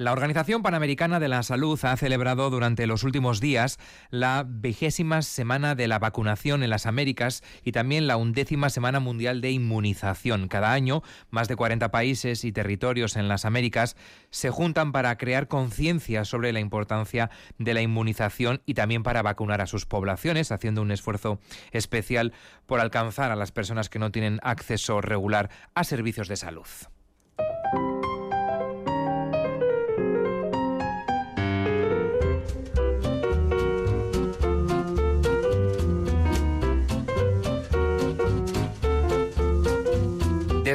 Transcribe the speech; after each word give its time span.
La 0.00 0.12
Organización 0.12 0.62
Panamericana 0.62 1.20
de 1.20 1.28
la 1.28 1.42
Salud 1.42 1.78
ha 1.82 1.94
celebrado 1.94 2.48
durante 2.48 2.86
los 2.86 3.04
últimos 3.04 3.38
días 3.38 3.78
la 4.08 4.46
vigésima 4.48 5.20
semana 5.20 5.74
de 5.74 5.88
la 5.88 5.98
vacunación 5.98 6.62
en 6.62 6.70
las 6.70 6.86
Américas 6.86 7.42
y 7.64 7.72
también 7.72 8.06
la 8.06 8.16
undécima 8.16 8.70
semana 8.70 8.98
mundial 8.98 9.42
de 9.42 9.50
inmunización. 9.50 10.48
Cada 10.48 10.72
año, 10.72 11.02
más 11.28 11.48
de 11.48 11.56
40 11.56 11.90
países 11.90 12.46
y 12.46 12.50
territorios 12.50 13.16
en 13.16 13.28
las 13.28 13.44
Américas 13.44 13.94
se 14.30 14.48
juntan 14.48 14.90
para 14.92 15.18
crear 15.18 15.48
conciencia 15.48 16.24
sobre 16.24 16.54
la 16.54 16.60
importancia 16.60 17.28
de 17.58 17.74
la 17.74 17.82
inmunización 17.82 18.62
y 18.64 18.72
también 18.72 19.02
para 19.02 19.20
vacunar 19.20 19.60
a 19.60 19.66
sus 19.66 19.84
poblaciones, 19.84 20.50
haciendo 20.50 20.80
un 20.80 20.92
esfuerzo 20.92 21.40
especial 21.72 22.32
por 22.64 22.80
alcanzar 22.80 23.32
a 23.32 23.36
las 23.36 23.52
personas 23.52 23.90
que 23.90 23.98
no 23.98 24.10
tienen 24.10 24.40
acceso 24.44 25.02
regular 25.02 25.50
a 25.74 25.84
servicios 25.84 26.28
de 26.28 26.36
salud. 26.36 26.64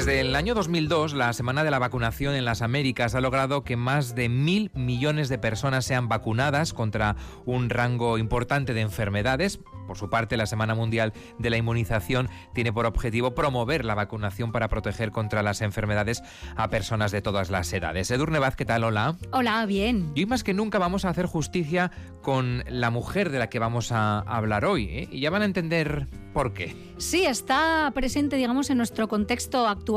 Desde 0.05 0.21
el 0.21 0.35
año 0.35 0.53
2002, 0.53 1.15
la 1.15 1.33
Semana 1.33 1.63
de 1.63 1.71
la 1.71 1.79
Vacunación 1.79 2.35
en 2.35 2.45
las 2.45 2.61
Américas 2.61 3.15
ha 3.15 3.21
logrado 3.21 3.63
que 3.63 3.75
más 3.75 4.13
de 4.13 4.29
mil 4.29 4.69
millones 4.75 5.29
de 5.29 5.39
personas 5.39 5.83
sean 5.83 6.07
vacunadas 6.07 6.73
contra 6.73 7.15
un 7.43 7.71
rango 7.71 8.19
importante 8.19 8.75
de 8.75 8.81
enfermedades. 8.81 9.59
Por 9.87 9.97
su 9.97 10.07
parte, 10.11 10.37
la 10.37 10.45
Semana 10.45 10.75
Mundial 10.75 11.11
de 11.39 11.49
la 11.49 11.57
Inmunización 11.57 12.29
tiene 12.53 12.71
por 12.71 12.85
objetivo 12.85 13.33
promover 13.33 13.83
la 13.83 13.95
vacunación 13.95 14.51
para 14.51 14.67
proteger 14.67 15.09
contra 15.09 15.41
las 15.41 15.61
enfermedades 15.61 16.21
a 16.55 16.69
personas 16.69 17.11
de 17.11 17.23
todas 17.23 17.49
las 17.49 17.73
edades. 17.73 18.11
Edurne 18.11 18.37
Vaz, 18.37 18.55
¿qué 18.55 18.65
tal? 18.65 18.83
Hola. 18.83 19.15
Hola, 19.31 19.65
bien. 19.65 20.11
Y 20.13 20.19
hoy 20.19 20.25
más 20.27 20.43
que 20.43 20.53
nunca 20.53 20.77
vamos 20.77 21.05
a 21.05 21.09
hacer 21.09 21.25
justicia 21.25 21.89
con 22.21 22.63
la 22.67 22.91
mujer 22.91 23.31
de 23.31 23.39
la 23.39 23.49
que 23.49 23.57
vamos 23.57 23.91
a 23.91 24.19
hablar 24.19 24.65
hoy. 24.65 24.85
¿eh? 24.85 25.07
Y 25.11 25.21
ya 25.21 25.31
van 25.31 25.41
a 25.41 25.45
entender 25.45 26.07
por 26.35 26.53
qué. 26.53 26.75
Sí, 26.97 27.25
está 27.25 27.89
presente, 27.95 28.35
digamos, 28.35 28.69
en 28.69 28.77
nuestro 28.77 29.07
contexto 29.07 29.67
actual, 29.67 29.94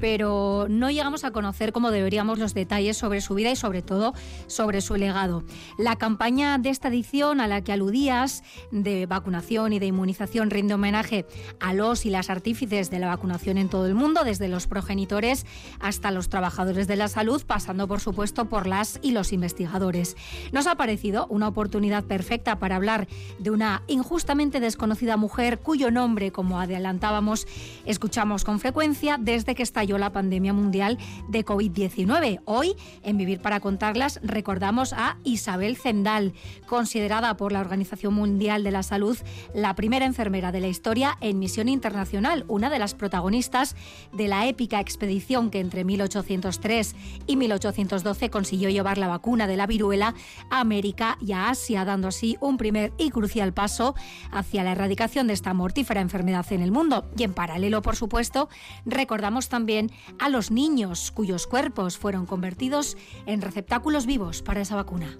pero 0.00 0.66
no 0.68 0.90
llegamos 0.90 1.24
a 1.24 1.30
conocer 1.30 1.72
como 1.72 1.90
deberíamos 1.90 2.38
los 2.38 2.54
detalles 2.54 2.96
sobre 2.96 3.20
su 3.20 3.34
vida 3.34 3.50
y 3.50 3.56
sobre 3.56 3.82
todo 3.82 4.14
sobre 4.46 4.80
su 4.80 4.96
legado. 4.96 5.44
La 5.78 5.96
campaña 5.96 6.58
de 6.58 6.70
esta 6.70 6.88
edición 6.88 7.40
a 7.40 7.46
la 7.46 7.62
que 7.62 7.72
aludías 7.72 8.42
de 8.70 9.06
vacunación 9.06 9.72
y 9.72 9.78
de 9.78 9.86
inmunización 9.86 10.50
rinde 10.50 10.74
homenaje 10.74 11.26
a 11.60 11.72
los 11.72 12.06
y 12.06 12.10
las 12.10 12.30
artífices 12.30 12.90
de 12.90 12.98
la 12.98 13.08
vacunación 13.08 13.58
en 13.58 13.68
todo 13.68 13.86
el 13.86 13.94
mundo, 13.94 14.24
desde 14.24 14.48
los 14.48 14.66
progenitores 14.66 15.46
hasta 15.80 16.10
los 16.10 16.28
trabajadores 16.28 16.86
de 16.86 16.96
la 16.96 17.08
salud, 17.08 17.42
pasando 17.46 17.88
por 17.88 18.00
supuesto 18.00 18.48
por 18.48 18.66
las 18.66 18.98
y 19.02 19.12
los 19.12 19.32
investigadores. 19.32 20.16
Nos 20.52 20.66
ha 20.66 20.76
parecido 20.76 21.26
una 21.28 21.48
oportunidad 21.48 22.04
perfecta 22.04 22.58
para 22.58 22.76
hablar 22.76 23.08
de 23.38 23.50
una 23.50 23.82
injustamente 23.86 24.60
desconocida 24.60 25.16
mujer 25.16 25.60
cuyo 25.60 25.90
nombre, 25.90 26.32
como 26.32 26.60
adelantábamos, 26.60 27.46
escuchamos 27.84 28.44
con 28.44 28.60
frecuencia 28.60 29.18
desde 29.22 29.54
que 29.54 29.62
estalló 29.62 29.98
la 29.98 30.12
pandemia 30.12 30.52
mundial 30.52 30.98
de 31.28 31.44
COVID-19. 31.44 32.40
Hoy, 32.44 32.74
en 33.02 33.16
Vivir 33.16 33.40
para 33.40 33.60
Contarlas, 33.60 34.20
recordamos 34.22 34.92
a 34.92 35.16
Isabel 35.24 35.76
Zendal, 35.76 36.32
considerada 36.66 37.36
por 37.36 37.52
la 37.52 37.60
Organización 37.60 38.14
Mundial 38.14 38.64
de 38.64 38.70
la 38.70 38.82
Salud 38.82 39.16
la 39.54 39.74
primera 39.74 40.04
enfermera 40.04 40.52
de 40.52 40.60
la 40.60 40.68
historia 40.68 41.16
en 41.20 41.38
misión 41.38 41.68
internacional, 41.68 42.44
una 42.48 42.70
de 42.70 42.78
las 42.78 42.94
protagonistas 42.94 43.76
de 44.12 44.28
la 44.28 44.46
épica 44.46 44.80
expedición 44.80 45.50
que 45.50 45.60
entre 45.60 45.84
1803 45.84 46.94
y 47.26 47.36
1812 47.36 48.30
consiguió 48.30 48.68
llevar 48.70 48.98
la 48.98 49.08
vacuna 49.08 49.46
de 49.46 49.56
la 49.56 49.66
viruela 49.66 50.14
a 50.50 50.60
América 50.60 51.16
y 51.20 51.32
a 51.32 51.48
Asia, 51.48 51.84
dando 51.84 52.08
así 52.08 52.36
un 52.40 52.56
primer 52.56 52.92
y 52.98 53.10
crucial 53.10 53.52
paso 53.52 53.94
hacia 54.30 54.64
la 54.64 54.72
erradicación 54.72 55.26
de 55.26 55.34
esta 55.34 55.54
mortífera 55.54 56.00
enfermedad 56.00 56.46
en 56.50 56.62
el 56.62 56.72
mundo. 56.72 57.08
Y 57.16 57.22
en 57.22 57.34
paralelo, 57.34 57.82
por 57.82 57.96
supuesto, 57.96 58.48
recordamos 58.84 59.11
también 59.48 59.90
a 60.18 60.28
los 60.28 60.50
niños 60.50 61.10
cuyos 61.10 61.46
cuerpos 61.46 61.98
fueron 61.98 62.26
convertidos 62.26 62.96
en 63.26 63.42
receptáculos 63.42 64.06
vivos 64.06 64.42
para 64.42 64.62
esa 64.62 64.76
vacuna. 64.76 65.18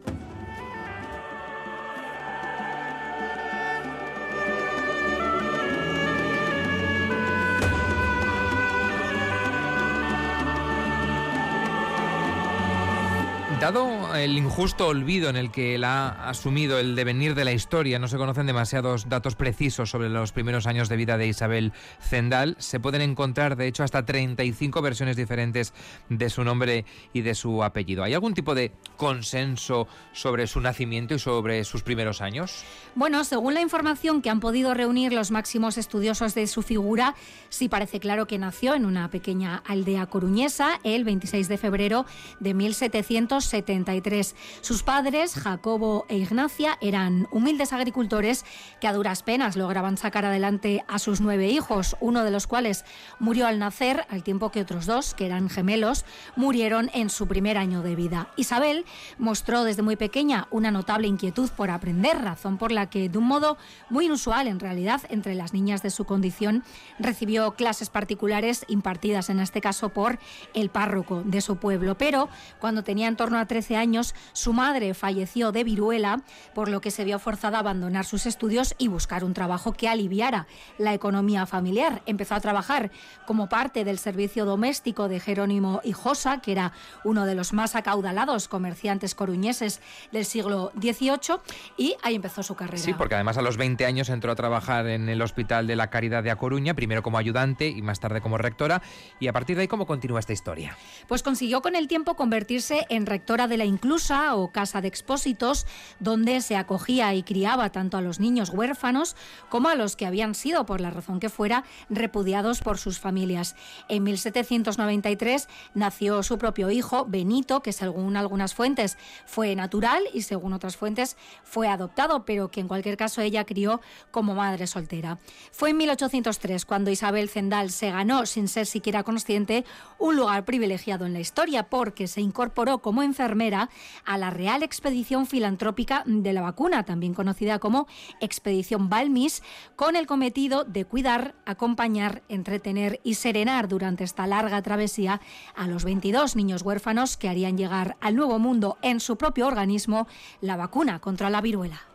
Dado 13.62 14.16
el 14.16 14.36
injusto 14.36 14.88
olvido 14.88 15.30
en 15.30 15.36
el 15.36 15.52
que 15.52 15.76
él 15.76 15.84
ha 15.84 16.28
asumido 16.28 16.80
el 16.80 16.96
devenir 16.96 17.36
de 17.36 17.44
la 17.44 17.52
historia, 17.52 18.00
no 18.00 18.08
se 18.08 18.16
conocen 18.16 18.48
demasiados 18.48 19.08
datos 19.08 19.36
precisos 19.36 19.88
sobre 19.88 20.08
los 20.08 20.32
primeros 20.32 20.66
años 20.66 20.88
de 20.88 20.96
vida 20.96 21.16
de 21.16 21.28
Isabel 21.28 21.72
Zendal. 22.00 22.56
Se 22.58 22.80
pueden 22.80 23.02
encontrar, 23.02 23.54
de 23.54 23.68
hecho, 23.68 23.84
hasta 23.84 24.04
35 24.04 24.82
versiones 24.82 25.16
diferentes 25.16 25.74
de 26.08 26.28
su 26.28 26.42
nombre 26.42 26.84
y 27.12 27.20
de 27.20 27.36
su 27.36 27.62
apellido. 27.62 28.02
¿Hay 28.02 28.14
algún 28.14 28.34
tipo 28.34 28.56
de 28.56 28.72
consenso 28.96 29.86
sobre 30.12 30.48
su 30.48 30.60
nacimiento 30.60 31.14
y 31.14 31.20
sobre 31.20 31.62
sus 31.62 31.84
primeros 31.84 32.20
años? 32.20 32.64
Bueno, 32.96 33.22
según 33.22 33.54
la 33.54 33.60
información 33.60 34.22
que 34.22 34.30
han 34.30 34.40
podido 34.40 34.74
reunir 34.74 35.12
los 35.12 35.30
máximos 35.30 35.78
estudiosos 35.78 36.34
de 36.34 36.48
su 36.48 36.62
figura, 36.62 37.14
sí 37.48 37.68
parece 37.68 38.00
claro 38.00 38.26
que 38.26 38.38
nació 38.38 38.74
en 38.74 38.86
una 38.86 39.08
pequeña 39.08 39.62
aldea 39.64 40.06
coruñesa 40.06 40.80
el 40.82 41.04
26 41.04 41.46
de 41.46 41.58
febrero 41.58 42.06
de 42.40 42.54
1700 42.54 43.51
73. 43.52 44.34
Sus 44.62 44.82
padres, 44.82 45.34
Jacobo 45.34 46.06
e 46.08 46.16
Ignacia, 46.16 46.78
eran 46.80 47.28
humildes 47.30 47.74
agricultores 47.74 48.46
que 48.80 48.88
a 48.88 48.94
duras 48.94 49.22
penas 49.22 49.56
lograban 49.56 49.98
sacar 49.98 50.24
adelante 50.24 50.84
a 50.88 50.98
sus 50.98 51.20
nueve 51.20 51.48
hijos, 51.48 51.96
uno 52.00 52.24
de 52.24 52.30
los 52.30 52.46
cuales 52.46 52.86
murió 53.18 53.46
al 53.46 53.58
nacer, 53.58 54.06
al 54.08 54.22
tiempo 54.22 54.50
que 54.50 54.62
otros 54.62 54.86
dos, 54.86 55.12
que 55.12 55.26
eran 55.26 55.50
gemelos, 55.50 56.06
murieron 56.34 56.90
en 56.94 57.10
su 57.10 57.28
primer 57.28 57.58
año 57.58 57.82
de 57.82 57.94
vida. 57.94 58.28
Isabel 58.36 58.86
mostró 59.18 59.64
desde 59.64 59.82
muy 59.82 59.96
pequeña 59.96 60.48
una 60.50 60.70
notable 60.70 61.06
inquietud 61.06 61.50
por 61.50 61.70
aprender, 61.70 62.22
razón 62.22 62.56
por 62.56 62.72
la 62.72 62.88
que, 62.88 63.10
de 63.10 63.18
un 63.18 63.26
modo 63.26 63.58
muy 63.90 64.06
inusual 64.06 64.48
en 64.48 64.60
realidad 64.60 65.02
entre 65.10 65.34
las 65.34 65.52
niñas 65.52 65.82
de 65.82 65.90
su 65.90 66.06
condición, 66.06 66.64
recibió 66.98 67.52
clases 67.52 67.90
particulares 67.90 68.64
impartidas 68.68 69.28
en 69.28 69.40
este 69.40 69.60
caso 69.60 69.90
por 69.90 70.18
el 70.54 70.70
párroco 70.70 71.22
de 71.26 71.42
su 71.42 71.56
pueblo. 71.56 71.98
Pero 71.98 72.30
cuando 72.58 72.82
tenía 72.82 73.08
en 73.08 73.16
torno 73.16 73.38
a 73.38 73.41
13 73.46 73.76
años, 73.76 74.14
su 74.32 74.52
madre 74.52 74.94
falleció 74.94 75.52
de 75.52 75.64
viruela, 75.64 76.22
por 76.54 76.68
lo 76.68 76.80
que 76.80 76.90
se 76.90 77.04
vio 77.04 77.18
forzada 77.18 77.58
a 77.58 77.60
abandonar 77.60 78.04
sus 78.04 78.26
estudios 78.26 78.74
y 78.78 78.88
buscar 78.88 79.24
un 79.24 79.34
trabajo 79.34 79.72
que 79.72 79.88
aliviara 79.88 80.46
la 80.78 80.94
economía 80.94 81.46
familiar. 81.46 82.02
Empezó 82.06 82.34
a 82.34 82.40
trabajar 82.40 82.90
como 83.26 83.48
parte 83.48 83.84
del 83.84 83.98
servicio 83.98 84.44
doméstico 84.44 85.08
de 85.08 85.20
Jerónimo 85.20 85.80
Hijosa, 85.84 86.40
que 86.40 86.52
era 86.52 86.72
uno 87.04 87.26
de 87.26 87.34
los 87.34 87.52
más 87.52 87.74
acaudalados 87.76 88.48
comerciantes 88.48 89.14
coruñeses 89.14 89.80
del 90.12 90.24
siglo 90.24 90.72
XVIII, 90.80 91.38
y 91.76 91.96
ahí 92.02 92.14
empezó 92.14 92.42
su 92.42 92.54
carrera. 92.54 92.82
Sí, 92.82 92.94
porque 92.94 93.14
además 93.14 93.38
a 93.38 93.42
los 93.42 93.56
20 93.56 93.84
años 93.86 94.08
entró 94.08 94.32
a 94.32 94.34
trabajar 94.34 94.86
en 94.86 95.08
el 95.08 95.22
Hospital 95.22 95.66
de 95.66 95.76
la 95.76 95.90
Caridad 95.90 96.22
de 96.22 96.30
A 96.30 96.36
Coruña, 96.36 96.74
primero 96.74 97.02
como 97.02 97.18
ayudante 97.18 97.68
y 97.68 97.82
más 97.82 98.00
tarde 98.00 98.20
como 98.20 98.38
rectora, 98.38 98.82
y 99.20 99.28
a 99.28 99.32
partir 99.32 99.56
de 99.56 99.62
ahí, 99.62 99.68
¿cómo 99.68 99.86
continúa 99.86 100.20
esta 100.20 100.32
historia? 100.32 100.76
Pues 101.08 101.22
consiguió 101.22 101.62
con 101.62 101.76
el 101.76 101.88
tiempo 101.88 102.14
convertirse 102.14 102.86
en 102.88 103.06
de 103.32 103.56
la 103.56 103.64
Inclusa 103.64 104.34
o 104.36 104.52
Casa 104.52 104.82
de 104.82 104.88
Expósitos, 104.88 105.66
donde 106.00 106.42
se 106.42 106.54
acogía 106.54 107.14
y 107.14 107.22
criaba 107.22 107.72
tanto 107.72 107.96
a 107.96 108.02
los 108.02 108.20
niños 108.20 108.50
huérfanos 108.50 109.16
como 109.48 109.70
a 109.70 109.74
los 109.74 109.96
que 109.96 110.04
habían 110.04 110.34
sido, 110.34 110.66
por 110.66 110.82
la 110.82 110.90
razón 110.90 111.18
que 111.18 111.30
fuera, 111.30 111.64
repudiados 111.88 112.60
por 112.60 112.76
sus 112.76 112.98
familias. 112.98 113.56
En 113.88 114.02
1793 114.02 115.48
nació 115.72 116.22
su 116.22 116.36
propio 116.36 116.70
hijo, 116.70 117.06
Benito, 117.06 117.62
que 117.62 117.72
según 117.72 118.18
algunas 118.18 118.54
fuentes 118.54 118.98
fue 119.24 119.56
natural 119.56 120.02
y 120.12 120.22
según 120.22 120.52
otras 120.52 120.76
fuentes 120.76 121.16
fue 121.42 121.68
adoptado, 121.68 122.26
pero 122.26 122.50
que 122.50 122.60
en 122.60 122.68
cualquier 122.68 122.98
caso 122.98 123.22
ella 123.22 123.46
crió 123.46 123.80
como 124.10 124.34
madre 124.34 124.66
soltera. 124.66 125.18
Fue 125.52 125.70
en 125.70 125.78
1803 125.78 126.66
cuando 126.66 126.90
Isabel 126.90 127.30
Zendal 127.30 127.70
se 127.70 127.90
ganó, 127.90 128.26
sin 128.26 128.46
ser 128.46 128.66
siquiera 128.66 129.04
consciente, 129.04 129.64
un 129.98 130.16
lugar 130.16 130.44
privilegiado 130.44 131.06
en 131.06 131.14
la 131.14 131.20
historia, 131.20 131.70
porque 131.70 132.08
se 132.08 132.20
incorporó 132.20 132.78
como 132.78 133.02
enfermera 133.02 133.21
enfermera 133.22 133.70
a 134.04 134.18
la 134.18 134.30
Real 134.30 134.64
Expedición 134.64 135.26
Filantrópica 135.26 136.02
de 136.06 136.32
la 136.32 136.42
Vacuna, 136.42 136.84
también 136.84 137.14
conocida 137.14 137.60
como 137.60 137.86
Expedición 138.20 138.88
Balmis, 138.88 139.44
con 139.76 139.94
el 139.94 140.08
cometido 140.08 140.64
de 140.64 140.84
cuidar, 140.84 141.36
acompañar, 141.46 142.22
entretener 142.28 142.98
y 143.04 143.14
serenar 143.14 143.68
durante 143.68 144.02
esta 144.02 144.26
larga 144.26 144.60
travesía 144.62 145.20
a 145.54 145.68
los 145.68 145.84
22 145.84 146.34
niños 146.34 146.62
huérfanos 146.62 147.16
que 147.16 147.28
harían 147.28 147.56
llegar 147.56 147.96
al 148.00 148.16
nuevo 148.16 148.40
mundo 148.40 148.76
en 148.82 148.98
su 148.98 149.16
propio 149.16 149.46
organismo 149.46 150.08
la 150.40 150.56
vacuna 150.56 150.98
contra 150.98 151.30
la 151.30 151.40
viruela. 151.40 151.91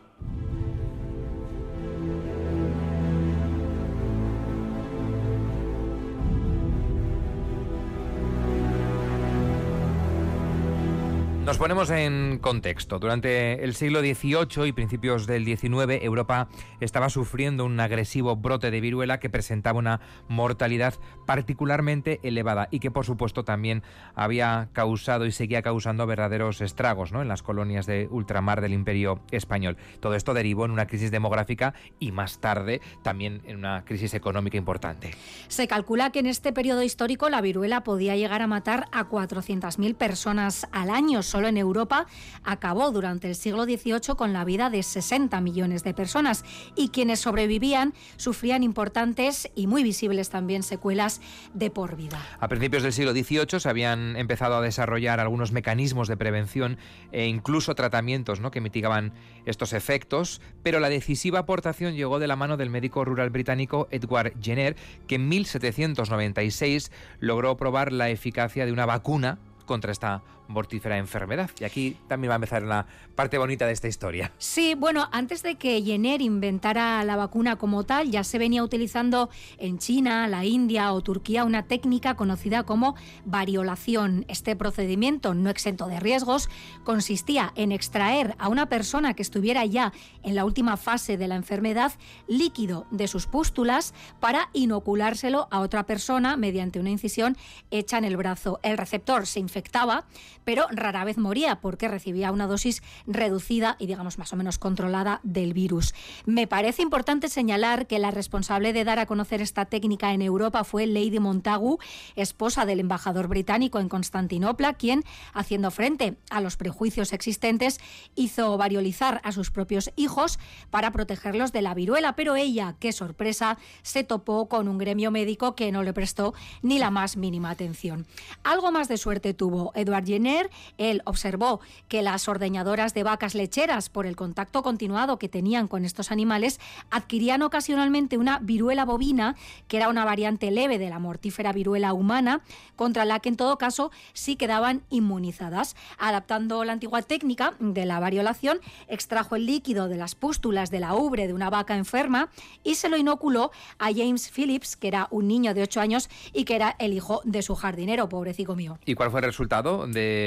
Nos 11.48 11.56
ponemos 11.56 11.88
en 11.88 12.40
contexto. 12.42 12.98
Durante 12.98 13.64
el 13.64 13.74
siglo 13.74 14.00
XVIII 14.00 14.66
y 14.66 14.72
principios 14.72 15.26
del 15.26 15.46
XIX, 15.46 16.02
Europa 16.02 16.48
estaba 16.78 17.08
sufriendo 17.08 17.64
un 17.64 17.80
agresivo 17.80 18.36
brote 18.36 18.70
de 18.70 18.82
viruela 18.82 19.18
que 19.18 19.30
presentaba 19.30 19.78
una 19.78 20.02
mortalidad 20.28 20.96
particularmente 21.24 22.20
elevada 22.22 22.68
y 22.70 22.80
que, 22.80 22.90
por 22.90 23.06
supuesto, 23.06 23.44
también 23.44 23.82
había 24.14 24.68
causado 24.74 25.24
y 25.24 25.32
seguía 25.32 25.62
causando 25.62 26.06
verdaderos 26.06 26.60
estragos 26.60 27.12
en 27.12 27.28
las 27.28 27.42
colonias 27.42 27.86
de 27.86 28.08
ultramar 28.10 28.60
del 28.60 28.74
Imperio 28.74 29.22
Español. 29.30 29.78
Todo 30.00 30.16
esto 30.16 30.34
derivó 30.34 30.66
en 30.66 30.70
una 30.72 30.86
crisis 30.86 31.10
demográfica 31.10 31.72
y 31.98 32.12
más 32.12 32.40
tarde 32.40 32.82
también 33.02 33.40
en 33.46 33.56
una 33.56 33.86
crisis 33.86 34.12
económica 34.12 34.58
importante. 34.58 35.12
Se 35.48 35.66
calcula 35.66 36.10
que 36.10 36.18
en 36.18 36.26
este 36.26 36.52
periodo 36.52 36.82
histórico 36.82 37.30
la 37.30 37.40
viruela 37.40 37.84
podía 37.84 38.16
llegar 38.16 38.42
a 38.42 38.46
matar 38.46 38.84
a 38.92 39.08
400.000 39.08 39.94
personas 39.94 40.68
al 40.72 40.90
año 40.90 41.22
solo 41.38 41.46
en 41.46 41.56
Europa, 41.56 42.08
acabó 42.42 42.90
durante 42.90 43.28
el 43.28 43.36
siglo 43.36 43.62
XVIII 43.62 44.16
con 44.16 44.32
la 44.32 44.44
vida 44.44 44.70
de 44.70 44.82
60 44.82 45.40
millones 45.40 45.84
de 45.84 45.94
personas 45.94 46.44
y 46.74 46.88
quienes 46.88 47.20
sobrevivían 47.20 47.94
sufrían 48.16 48.64
importantes 48.64 49.48
y 49.54 49.68
muy 49.68 49.84
visibles 49.84 50.30
también 50.30 50.64
secuelas 50.64 51.20
de 51.54 51.70
por 51.70 51.94
vida. 51.94 52.20
A 52.40 52.48
principios 52.48 52.82
del 52.82 52.92
siglo 52.92 53.12
XVIII 53.12 53.60
se 53.60 53.68
habían 53.68 54.16
empezado 54.16 54.56
a 54.56 54.60
desarrollar 54.60 55.20
algunos 55.20 55.52
mecanismos 55.52 56.08
de 56.08 56.16
prevención 56.16 56.76
e 57.12 57.26
incluso 57.28 57.76
tratamientos 57.76 58.40
¿no? 58.40 58.50
que 58.50 58.60
mitigaban 58.60 59.12
estos 59.46 59.72
efectos, 59.72 60.40
pero 60.64 60.80
la 60.80 60.88
decisiva 60.88 61.38
aportación 61.38 61.94
llegó 61.94 62.18
de 62.18 62.26
la 62.26 62.34
mano 62.34 62.56
del 62.56 62.68
médico 62.68 63.04
rural 63.04 63.30
británico 63.30 63.86
Edward 63.92 64.32
Jenner, 64.42 64.74
que 65.06 65.14
en 65.14 65.28
1796 65.28 66.90
logró 67.20 67.56
probar 67.56 67.92
la 67.92 68.10
eficacia 68.10 68.66
de 68.66 68.72
una 68.72 68.86
vacuna 68.86 69.38
contra 69.68 69.92
esta 69.92 70.22
mortífera 70.48 70.98
enfermedad. 70.98 71.50
Y 71.60 71.64
aquí 71.64 71.96
también 72.08 72.30
va 72.30 72.34
a 72.34 72.36
empezar 72.36 72.62
la 72.62 72.86
parte 73.14 73.38
bonita 73.38 73.66
de 73.66 73.72
esta 73.72 73.86
historia. 73.86 74.32
Sí, 74.38 74.74
bueno, 74.74 75.08
antes 75.12 75.42
de 75.42 75.56
que 75.56 75.80
Jenner 75.82 76.20
inventara 76.22 77.04
la 77.04 77.14
vacuna 77.16 77.56
como 77.56 77.84
tal, 77.84 78.10
ya 78.10 78.24
se 78.24 78.38
venía 78.38 78.64
utilizando 78.64 79.28
en 79.58 79.78
China, 79.78 80.26
la 80.26 80.44
India 80.44 80.92
o 80.92 81.02
Turquía 81.02 81.44
una 81.44 81.64
técnica 81.64 82.16
conocida 82.16 82.64
como 82.64 82.96
variolación. 83.24 84.24
Este 84.28 84.56
procedimiento, 84.56 85.34
no 85.34 85.50
exento 85.50 85.86
de 85.86 86.00
riesgos, 86.00 86.48
consistía 86.82 87.52
en 87.54 87.70
extraer 87.70 88.34
a 88.38 88.48
una 88.48 88.68
persona 88.68 89.14
que 89.14 89.22
estuviera 89.22 89.64
ya 89.66 89.92
en 90.22 90.34
la 90.34 90.46
última 90.46 90.76
fase 90.78 91.18
de 91.18 91.28
la 91.28 91.36
enfermedad 91.36 91.92
líquido 92.26 92.86
de 92.90 93.06
sus 93.06 93.26
pústulas 93.26 93.92
para 94.18 94.48
inoculárselo 94.54 95.46
a 95.50 95.60
otra 95.60 95.84
persona 95.84 96.36
mediante 96.38 96.80
una 96.80 96.90
incisión 96.90 97.36
hecha 97.70 97.98
en 97.98 98.04
el 98.04 98.16
brazo. 98.16 98.60
El 98.62 98.78
receptor 98.78 99.26
se 99.26 99.40
infectaba, 99.58 100.04
pero 100.44 100.66
rara 100.70 101.04
vez 101.04 101.18
moría 101.18 101.60
porque 101.60 101.88
recibía 101.88 102.30
una 102.30 102.46
dosis 102.46 102.80
reducida 103.06 103.74
y 103.80 103.86
digamos 103.86 104.16
más 104.16 104.32
o 104.32 104.36
menos 104.36 104.58
controlada 104.58 105.18
del 105.24 105.52
virus. 105.52 105.94
Me 106.26 106.46
parece 106.46 106.82
importante 106.82 107.28
señalar 107.28 107.88
que 107.88 107.98
la 107.98 108.12
responsable 108.12 108.72
de 108.72 108.84
dar 108.84 109.00
a 109.00 109.06
conocer 109.06 109.42
esta 109.42 109.64
técnica 109.64 110.12
en 110.12 110.22
Europa 110.22 110.62
fue 110.62 110.86
Lady 110.86 111.18
Montagu, 111.18 111.78
esposa 112.14 112.66
del 112.66 112.78
embajador 112.78 113.26
británico 113.26 113.80
en 113.80 113.88
Constantinopla, 113.88 114.74
quien, 114.74 115.02
haciendo 115.34 115.72
frente 115.72 116.16
a 116.30 116.40
los 116.40 116.56
prejuicios 116.56 117.12
existentes, 117.12 117.80
hizo 118.14 118.56
variolizar 118.56 119.20
a 119.24 119.32
sus 119.32 119.50
propios 119.50 119.90
hijos 119.96 120.38
para 120.70 120.92
protegerlos 120.92 121.50
de 121.50 121.62
la 121.62 121.74
viruela, 121.74 122.14
pero 122.14 122.36
ella, 122.36 122.76
qué 122.78 122.92
sorpresa, 122.92 123.58
se 123.82 124.04
topó 124.04 124.48
con 124.48 124.68
un 124.68 124.78
gremio 124.78 125.10
médico 125.10 125.56
que 125.56 125.72
no 125.72 125.82
le 125.82 125.92
prestó 125.92 126.32
ni 126.62 126.78
la 126.78 126.90
más 126.90 127.16
mínima 127.16 127.50
atención. 127.50 128.06
Algo 128.44 128.70
más 128.70 128.86
de 128.86 128.98
suerte 128.98 129.34
tuvo 129.34 129.47
Edward 129.74 130.06
Jenner 130.06 130.50
él 130.78 131.02
observó 131.04 131.60
que 131.88 132.02
las 132.02 132.28
ordeñadoras 132.28 132.94
de 132.94 133.02
vacas 133.02 133.34
lecheras, 133.34 133.88
por 133.88 134.06
el 134.06 134.16
contacto 134.16 134.62
continuado 134.62 135.18
que 135.18 135.28
tenían 135.28 135.68
con 135.68 135.84
estos 135.84 136.10
animales, 136.10 136.60
adquirían 136.90 137.42
ocasionalmente 137.42 138.18
una 138.18 138.38
viruela 138.38 138.84
bovina, 138.84 139.36
que 139.66 139.76
era 139.76 139.88
una 139.88 140.04
variante 140.04 140.50
leve 140.50 140.78
de 140.78 140.90
la 140.90 140.98
mortífera 140.98 141.52
viruela 141.52 141.92
humana, 141.92 142.42
contra 142.76 143.04
la 143.04 143.20
que 143.20 143.28
en 143.28 143.36
todo 143.36 143.58
caso 143.58 143.90
sí 144.12 144.36
quedaban 144.36 144.82
inmunizadas. 144.90 145.76
Adaptando 145.98 146.64
la 146.64 146.72
antigua 146.72 147.02
técnica 147.02 147.54
de 147.58 147.86
la 147.86 148.00
variolación, 148.00 148.60
extrajo 148.88 149.36
el 149.36 149.46
líquido 149.46 149.88
de 149.88 149.96
las 149.96 150.14
pústulas 150.14 150.70
de 150.70 150.80
la 150.80 150.94
ubre 150.94 151.26
de 151.26 151.34
una 151.34 151.50
vaca 151.50 151.76
enferma 151.76 152.30
y 152.64 152.76
se 152.76 152.88
lo 152.88 152.96
inoculó 152.96 153.50
a 153.78 153.86
James 153.86 154.30
Phillips, 154.30 154.76
que 154.76 154.88
era 154.88 155.08
un 155.10 155.28
niño 155.28 155.54
de 155.54 155.62
8 155.62 155.80
años 155.80 156.08
y 156.32 156.44
que 156.44 156.56
era 156.56 156.76
el 156.78 156.92
hijo 156.92 157.20
de 157.24 157.42
su 157.42 157.54
jardinero, 157.54 158.08
pobrecito 158.08 158.54
mío. 158.54 158.78
¿Y 158.84 158.94
cuál 158.94 159.10
fue 159.10 159.20
el 159.20 159.26
resultado 159.38 159.86
de 159.86 160.18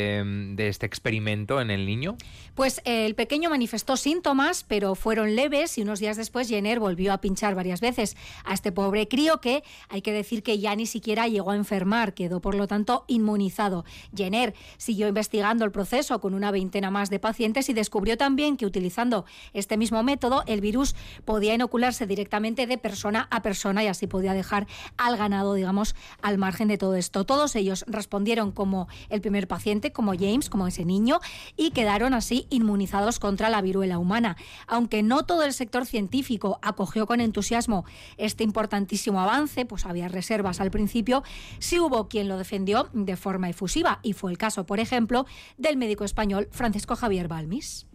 de, 0.56 0.68
este 0.68 0.86
experimento 0.86 1.62
en 1.62 1.72
el 1.72 1.86
niño? 1.86 2.18
Pues 2.56 2.82
eh, 2.86 3.06
el 3.06 3.16
pequeño 3.16 3.50
manifestó 3.50 3.98
síntomas, 3.98 4.64
pero 4.68 4.96
fueron 4.96 5.36
leves 5.36 5.78
y 5.78 5.82
unos 5.82 6.00
días 6.00 6.18
después 6.18 6.48
Jenner 6.48 6.80
volvió 6.80 7.14
a 7.14 7.20
pinchar 7.20 7.56
varias 7.56 7.82
veces 7.82 8.16
a 8.46 8.54
este 8.54 8.72
pobre 8.72 9.08
crío 9.08 9.40
que 9.40 9.64
hay 9.90 10.02
que 10.02 10.12
decir 10.12 10.44
que 10.44 10.60
ya 10.60 10.76
ni 10.76 10.86
siquiera 10.86 11.28
llegó 11.28 11.52
a 11.52 11.56
enfermar, 11.56 12.14
quedó 12.14 12.42
por 12.42 12.56
lo 12.56 12.68
tanto 12.68 13.06
inmunizado. 13.08 13.86
Jenner 14.16 14.54
siguió 14.78 15.08
investigando 15.08 15.66
el 15.66 15.72
proceso 15.72 16.20
con 16.20 16.34
una 16.34 16.52
veintena 16.52 16.92
más 16.92 17.10
de 17.10 17.20
pacientes 17.20 17.70
y 17.70 17.74
descubrió 17.74 18.18
también 18.18 18.58
que 18.58 18.66
utilizando 18.66 19.26
este 19.54 19.78
mismo 19.78 20.04
método 20.04 20.44
el 20.48 20.62
virus 20.62 20.96
podía 21.26 21.54
inocularse 21.54 22.08
directamente 22.08 22.68
de 22.68 22.78
persona 22.78 23.28
a 23.32 23.42
persona 23.42 23.84
y 23.84 23.88
así 23.88 24.08
podía 24.08 24.34
dejar 24.34 24.68
al 24.98 25.18
ganado, 25.18 25.54
digamos, 25.54 25.96
al 26.22 26.38
margen 26.38 26.68
de 26.68 26.78
todo 26.78 26.96
esto. 26.96 27.26
Todos 27.26 27.56
ellos 27.56 27.86
respondieron 27.88 28.52
como 28.52 28.88
el 29.10 29.22
primer 29.22 29.48
paciente 29.48 29.92
como 29.92 30.14
James, 30.14 30.50
como 30.50 30.68
ese 30.68 30.86
niño, 30.86 31.20
y 31.58 31.72
quedaron 31.72 32.14
así 32.14 32.48
inmunizados 32.50 33.20
contra 33.20 33.50
la 33.50 33.62
viruela 33.62 33.98
humana. 33.98 34.38
Aunque 34.68 35.04
no 35.04 35.24
todo 35.24 35.44
el 35.44 35.54
sector 35.54 35.86
científico 35.86 36.60
acogió 36.62 37.08
con 37.08 37.22
entusiasmo 37.22 37.86
este 38.18 38.44
importantísimo 38.44 39.22
avance, 39.22 39.66
pues 39.66 39.86
había 39.86 40.08
reservas 40.08 40.60
al 40.60 40.72
principio, 40.72 41.24
sí 41.60 41.80
hubo 41.80 42.08
quien 42.08 42.28
lo 42.28 42.38
defendió 42.38 42.90
de 42.94 43.16
forma 43.16 43.50
efusiva, 43.50 44.00
y 44.04 44.14
fue 44.14 44.32
el 44.32 44.38
caso, 44.38 44.66
por 44.66 44.80
ejemplo, 44.80 45.26
del 45.58 45.78
médico 45.78 46.04
español 46.04 46.48
Francisco 46.52 46.96
Javier 46.96 47.28
Balmis. 47.28 47.88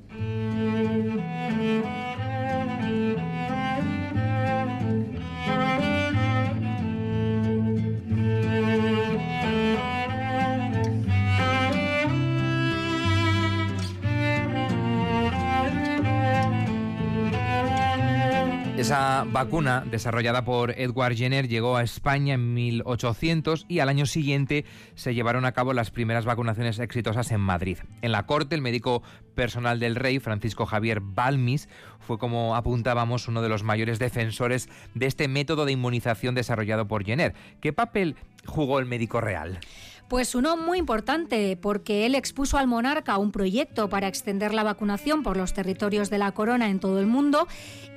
Esa 18.87 19.25
vacuna, 19.25 19.83
desarrollada 19.91 20.45
por 20.45 20.71
Edward 20.79 21.17
Jenner, 21.17 21.49
llegó 21.49 21.77
a 21.77 21.83
España 21.83 22.35
en 22.35 22.55
1800 22.55 23.67
y 23.69 23.81
al 23.81 23.89
año 23.89 24.07
siguiente 24.07 24.65
se 24.95 25.13
llevaron 25.13 25.45
a 25.45 25.51
cabo 25.51 25.73
las 25.73 25.91
primeras 25.91 26.25
vacunaciones 26.25 26.79
exitosas 26.79 27.33
en 27.33 27.41
Madrid. 27.41 27.79
En 28.01 28.13
la 28.13 28.27
corte, 28.27 28.55
el 28.55 28.63
médico 28.63 29.03
personal 29.35 29.81
del 29.81 29.97
rey, 29.97 30.21
Francisco 30.21 30.67
Javier 30.67 31.01
Balmis, 31.01 31.69
fue 31.99 32.17
como 32.19 32.55
apuntábamos 32.55 33.27
uno 33.27 33.43
de 33.43 33.49
los 33.49 33.65
mayores 33.65 33.99
defensores 33.99 34.69
de 34.95 35.07
este 35.07 35.27
método 35.27 35.65
de 35.65 35.73
inmunización 35.73 36.37
desarrollado 36.37 36.87
por 36.87 37.05
Jenner. 37.05 37.35
¿Qué 37.61 37.73
papel 37.73 38.15
jugó 38.45 38.79
el 38.79 38.87
médico 38.87 39.21
real? 39.21 39.59
Pues 40.09 40.37
uno 40.37 40.57
muy 40.57 40.79
importante, 40.79 41.59
porque 41.61 42.07
él 42.07 42.15
expuso 42.15 42.59
al 42.59 42.69
monarca 42.69 43.19
un 43.19 43.33
proyecto 43.33 43.89
para 43.89 44.07
extender 44.07 44.55
la 44.55 44.63
vacunación 44.63 45.25
por 45.25 45.37
los 45.37 45.53
territorios 45.53 46.11
de 46.11 46.19
la 46.19 46.31
corona 46.31 46.71
en 46.71 46.79
todo 46.79 47.01
el 47.01 47.09
mundo 47.09 47.49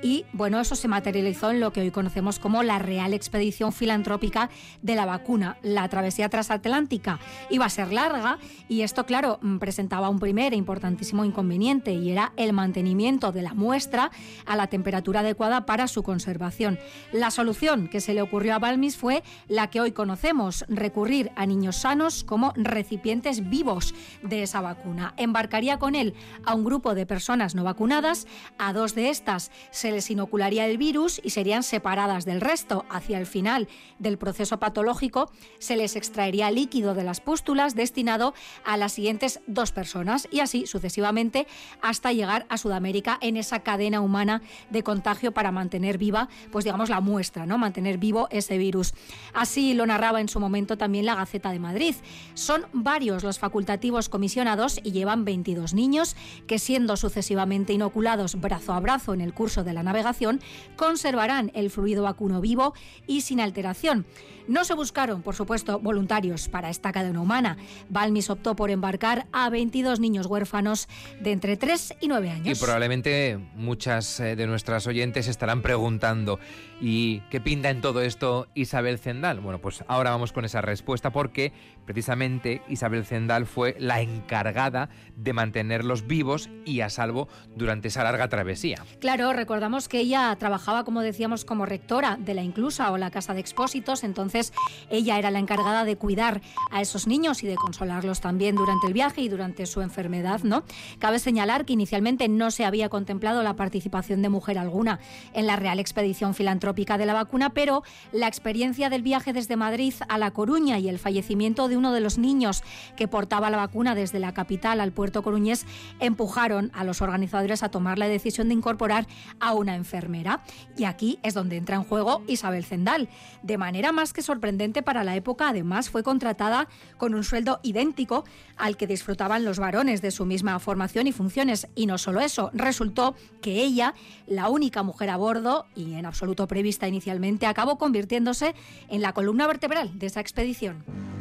y 0.02 0.24
bueno, 0.32 0.58
eso 0.58 0.74
se 0.74 0.88
materializó 0.88 1.52
en 1.52 1.60
lo 1.60 1.72
que 1.72 1.82
hoy 1.82 1.92
conocemos 1.92 2.40
como 2.40 2.64
la 2.64 2.80
Real 2.80 3.14
Expedición 3.14 3.72
Filantrópica 3.72 4.50
de 4.82 4.96
la 4.96 5.06
Vacuna. 5.06 5.58
La 5.62 5.88
travesía 5.88 6.28
transatlántica 6.28 7.20
iba 7.48 7.66
a 7.66 7.70
ser 7.70 7.92
larga 7.92 8.38
y 8.68 8.80
esto, 8.80 9.06
claro, 9.06 9.38
mm, 9.40 9.58
presentaba 9.58 10.08
un 10.08 10.18
primer 10.18 10.52
e 10.52 10.56
importantísimo 10.56 11.24
inconveniente 11.24 11.92
y 11.92 12.10
era 12.10 12.32
el 12.36 12.52
mantenimiento 12.52 13.30
de 13.30 13.42
la 13.42 13.54
muestra 13.54 14.10
a 14.46 14.56
la 14.56 14.66
temperatura 14.66 15.20
adecuada 15.20 15.64
para 15.64 15.86
su 15.86 16.02
conservación. 16.02 16.80
La 17.12 17.30
solución 17.30 17.86
que 17.86 18.00
se 18.00 18.14
le 18.14 18.22
ocurrió 18.22 18.56
a 18.56 18.58
Balmis 18.58 18.96
fue 18.96 19.22
la 19.46 19.70
que 19.70 19.80
hoy 19.80 19.92
conocemos, 19.92 20.64
recurrir 20.68 21.30
a 21.36 21.46
niños 21.46 21.76
sanos 21.76 21.99
como 22.26 22.52
recipientes 22.56 23.50
vivos 23.50 23.94
de 24.22 24.42
esa 24.42 24.62
vacuna. 24.62 25.12
Embarcaría 25.18 25.78
con 25.78 25.94
él 25.94 26.14
a 26.46 26.54
un 26.54 26.64
grupo 26.64 26.94
de 26.94 27.04
personas 27.04 27.54
no 27.54 27.62
vacunadas, 27.62 28.26
a 28.56 28.72
dos 28.72 28.94
de 28.94 29.10
estas 29.10 29.50
se 29.70 29.90
les 29.92 30.10
inocularía 30.10 30.66
el 30.66 30.78
virus 30.78 31.20
y 31.22 31.30
serían 31.30 31.62
separadas 31.62 32.24
del 32.24 32.40
resto. 32.40 32.86
Hacia 32.88 33.18
el 33.18 33.26
final 33.26 33.68
del 33.98 34.16
proceso 34.16 34.58
patológico 34.58 35.30
se 35.58 35.76
les 35.76 35.94
extraería 35.94 36.50
líquido 36.50 36.94
de 36.94 37.04
las 37.04 37.20
pústulas 37.20 37.74
destinado 37.74 38.32
a 38.64 38.78
las 38.78 38.92
siguientes 38.92 39.40
dos 39.46 39.72
personas 39.72 40.26
y 40.30 40.40
así 40.40 40.66
sucesivamente 40.66 41.46
hasta 41.82 42.12
llegar 42.12 42.46
a 42.48 42.56
Sudamérica 42.56 43.18
en 43.20 43.36
esa 43.36 43.60
cadena 43.60 44.00
humana 44.00 44.40
de 44.70 44.82
contagio 44.82 45.32
para 45.32 45.52
mantener 45.52 45.98
viva, 45.98 46.28
pues 46.50 46.64
digamos, 46.64 46.88
la 46.88 47.00
muestra, 47.00 47.44
¿no? 47.44 47.58
Mantener 47.58 47.98
vivo 47.98 48.28
ese 48.30 48.56
virus. 48.56 48.94
Así 49.34 49.74
lo 49.74 49.84
narraba 49.84 50.20
en 50.20 50.28
su 50.28 50.40
momento 50.40 50.78
también 50.78 51.04
la 51.04 51.14
Gaceta 51.14 51.50
de 51.50 51.58
Madrid. 51.58 51.89
Son 52.34 52.66
varios 52.72 53.22
los 53.22 53.38
facultativos 53.38 54.08
comisionados 54.08 54.80
y 54.82 54.92
llevan 54.92 55.24
22 55.24 55.74
niños 55.74 56.16
que 56.46 56.58
siendo 56.58 56.96
sucesivamente 56.96 57.72
inoculados 57.72 58.40
brazo 58.40 58.72
a 58.72 58.80
brazo 58.80 59.14
en 59.14 59.20
el 59.20 59.34
curso 59.34 59.64
de 59.64 59.72
la 59.72 59.82
navegación, 59.82 60.40
conservarán 60.76 61.50
el 61.54 61.70
fluido 61.70 62.02
vacuno 62.02 62.40
vivo 62.40 62.74
y 63.06 63.22
sin 63.22 63.40
alteración. 63.40 64.06
No 64.50 64.64
se 64.64 64.74
buscaron, 64.74 65.22
por 65.22 65.36
supuesto, 65.36 65.78
voluntarios 65.78 66.48
para 66.48 66.70
esta 66.70 66.90
cadena 66.90 67.20
humana. 67.20 67.56
Balmis 67.88 68.30
optó 68.30 68.56
por 68.56 68.70
embarcar 68.70 69.28
a 69.32 69.48
22 69.48 70.00
niños 70.00 70.26
huérfanos 70.26 70.88
de 71.20 71.30
entre 71.30 71.56
3 71.56 71.94
y 72.00 72.08
9 72.08 72.30
años. 72.30 72.58
Y 72.58 72.60
probablemente 72.60 73.38
muchas 73.54 74.18
eh, 74.18 74.34
de 74.34 74.46
nuestras 74.48 74.88
oyentes 74.88 75.28
estarán 75.28 75.62
preguntando, 75.62 76.40
¿y 76.80 77.20
qué 77.30 77.40
pinta 77.40 77.70
en 77.70 77.80
todo 77.80 78.02
esto 78.02 78.48
Isabel 78.54 78.98
Zendal? 78.98 79.38
Bueno, 79.38 79.60
pues 79.60 79.84
ahora 79.86 80.10
vamos 80.10 80.32
con 80.32 80.44
esa 80.44 80.60
respuesta 80.60 81.12
porque 81.12 81.52
precisamente 81.84 82.62
Isabel 82.68 83.04
Zendal 83.04 83.46
fue 83.46 83.76
la 83.78 84.00
encargada 84.00 84.88
de 85.16 85.32
mantenerlos 85.32 86.06
vivos 86.06 86.50
y 86.64 86.80
a 86.80 86.90
salvo 86.90 87.28
durante 87.56 87.88
esa 87.88 88.04
larga 88.04 88.28
travesía. 88.28 88.84
Claro, 89.00 89.32
recordamos 89.32 89.88
que 89.88 90.00
ella 90.00 90.34
trabajaba, 90.38 90.84
como 90.84 91.00
decíamos, 91.02 91.44
como 91.44 91.66
rectora 91.66 92.16
de 92.18 92.34
la 92.34 92.42
Inclusa 92.42 92.90
o 92.92 92.98
la 92.98 93.10
Casa 93.10 93.34
de 93.34 93.40
Expósitos, 93.40 94.04
entonces 94.04 94.52
ella 94.90 95.18
era 95.18 95.30
la 95.30 95.38
encargada 95.38 95.84
de 95.84 95.96
cuidar 95.96 96.40
a 96.70 96.80
esos 96.80 97.06
niños 97.06 97.42
y 97.42 97.46
de 97.46 97.56
consolarlos 97.56 98.20
también 98.20 98.56
durante 98.56 98.86
el 98.86 98.92
viaje 98.92 99.22
y 99.22 99.28
durante 99.28 99.66
su 99.66 99.80
enfermedad, 99.80 100.40
¿no? 100.42 100.64
Cabe 100.98 101.18
señalar 101.18 101.64
que 101.64 101.72
inicialmente 101.72 102.28
no 102.28 102.50
se 102.50 102.64
había 102.64 102.88
contemplado 102.88 103.42
la 103.42 103.56
participación 103.56 104.22
de 104.22 104.28
mujer 104.28 104.58
alguna 104.58 105.00
en 105.32 105.46
la 105.46 105.56
Real 105.56 105.80
Expedición 105.80 106.34
Filantrópica 106.34 106.98
de 106.98 107.06
la 107.06 107.14
vacuna, 107.14 107.50
pero 107.50 107.82
la 108.12 108.28
experiencia 108.28 108.90
del 108.90 109.02
viaje 109.02 109.32
desde 109.32 109.56
Madrid 109.56 109.94
a 110.08 110.18
La 110.18 110.30
Coruña 110.32 110.78
y 110.78 110.88
el 110.88 110.98
fallecimiento 110.98 111.68
de 111.70 111.78
uno 111.78 111.92
de 111.92 112.00
los 112.00 112.18
niños 112.18 112.62
que 112.96 113.08
portaba 113.08 113.48
la 113.48 113.56
vacuna 113.56 113.94
desde 113.94 114.18
la 114.18 114.34
capital 114.34 114.80
al 114.80 114.92
puerto 114.92 115.22
coruñés 115.22 115.64
empujaron 116.00 116.70
a 116.74 116.84
los 116.84 117.00
organizadores 117.00 117.62
a 117.62 117.70
tomar 117.70 117.98
la 117.98 118.08
decisión 118.08 118.48
de 118.48 118.54
incorporar 118.54 119.06
a 119.38 119.54
una 119.54 119.74
enfermera. 119.74 120.42
Y 120.76 120.84
aquí 120.84 121.18
es 121.22 121.34
donde 121.34 121.56
entra 121.56 121.76
en 121.76 121.84
juego 121.84 122.22
Isabel 122.26 122.64
Zendal. 122.64 123.08
De 123.42 123.58
manera 123.58 123.92
más 123.92 124.12
que 124.12 124.22
sorprendente 124.22 124.82
para 124.82 125.04
la 125.04 125.16
época, 125.16 125.48
además 125.48 125.88
fue 125.88 126.02
contratada 126.02 126.68
con 126.98 127.14
un 127.14 127.24
sueldo 127.24 127.60
idéntico 127.62 128.24
al 128.56 128.76
que 128.76 128.86
disfrutaban 128.86 129.44
los 129.44 129.58
varones 129.58 130.02
de 130.02 130.10
su 130.10 130.26
misma 130.26 130.58
formación 130.58 131.06
y 131.06 131.12
funciones. 131.12 131.68
Y 131.74 131.86
no 131.86 131.98
solo 131.98 132.20
eso, 132.20 132.50
resultó 132.52 133.14
que 133.40 133.62
ella, 133.62 133.94
la 134.26 134.48
única 134.48 134.82
mujer 134.82 135.10
a 135.10 135.16
bordo 135.16 135.66
y 135.74 135.94
en 135.94 136.06
absoluto 136.06 136.46
prevista 136.46 136.88
inicialmente, 136.88 137.46
acabó 137.46 137.78
convirtiéndose 137.78 138.54
en 138.88 139.02
la 139.02 139.12
columna 139.12 139.46
vertebral 139.46 139.98
de 139.98 140.06
esa 140.06 140.20
expedición. 140.20 141.19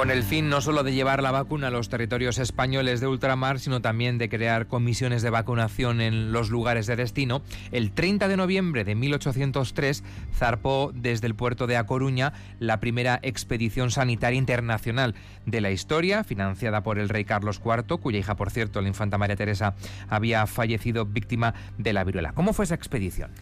Con 0.00 0.10
el 0.10 0.22
fin 0.22 0.48
no 0.48 0.62
solo 0.62 0.82
de 0.82 0.94
llevar 0.94 1.22
la 1.22 1.30
vacuna 1.30 1.66
a 1.66 1.70
los 1.70 1.90
territorios 1.90 2.38
españoles 2.38 3.00
de 3.00 3.06
ultramar, 3.06 3.60
sino 3.60 3.82
también 3.82 4.16
de 4.16 4.30
crear 4.30 4.66
comisiones 4.66 5.20
de 5.20 5.28
vacunación 5.28 6.00
en 6.00 6.32
los 6.32 6.48
lugares 6.48 6.86
de 6.86 6.96
destino, 6.96 7.42
el 7.70 7.92
30 7.92 8.26
de 8.26 8.38
noviembre 8.38 8.84
de 8.84 8.94
1803 8.94 10.02
zarpó 10.34 10.90
desde 10.94 11.26
el 11.26 11.34
puerto 11.34 11.66
de 11.66 11.76
A 11.76 11.84
Coruña 11.84 12.32
la 12.60 12.80
primera 12.80 13.20
expedición 13.22 13.90
sanitaria 13.90 14.38
internacional 14.38 15.14
de 15.44 15.60
la 15.60 15.70
historia, 15.70 16.24
financiada 16.24 16.82
por 16.82 16.98
el 16.98 17.10
rey 17.10 17.26
Carlos 17.26 17.60
IV, 17.62 17.98
cuya 17.98 18.20
hija, 18.20 18.36
por 18.36 18.50
cierto, 18.50 18.80
la 18.80 18.88
infanta 18.88 19.18
María 19.18 19.36
Teresa, 19.36 19.74
había 20.08 20.46
fallecido 20.46 21.04
víctima 21.04 21.52
de 21.76 21.92
la 21.92 22.04
viruela. 22.04 22.32
¿Cómo 22.32 22.54
fue 22.54 22.64
esa 22.64 22.74
expedición? 22.74 23.32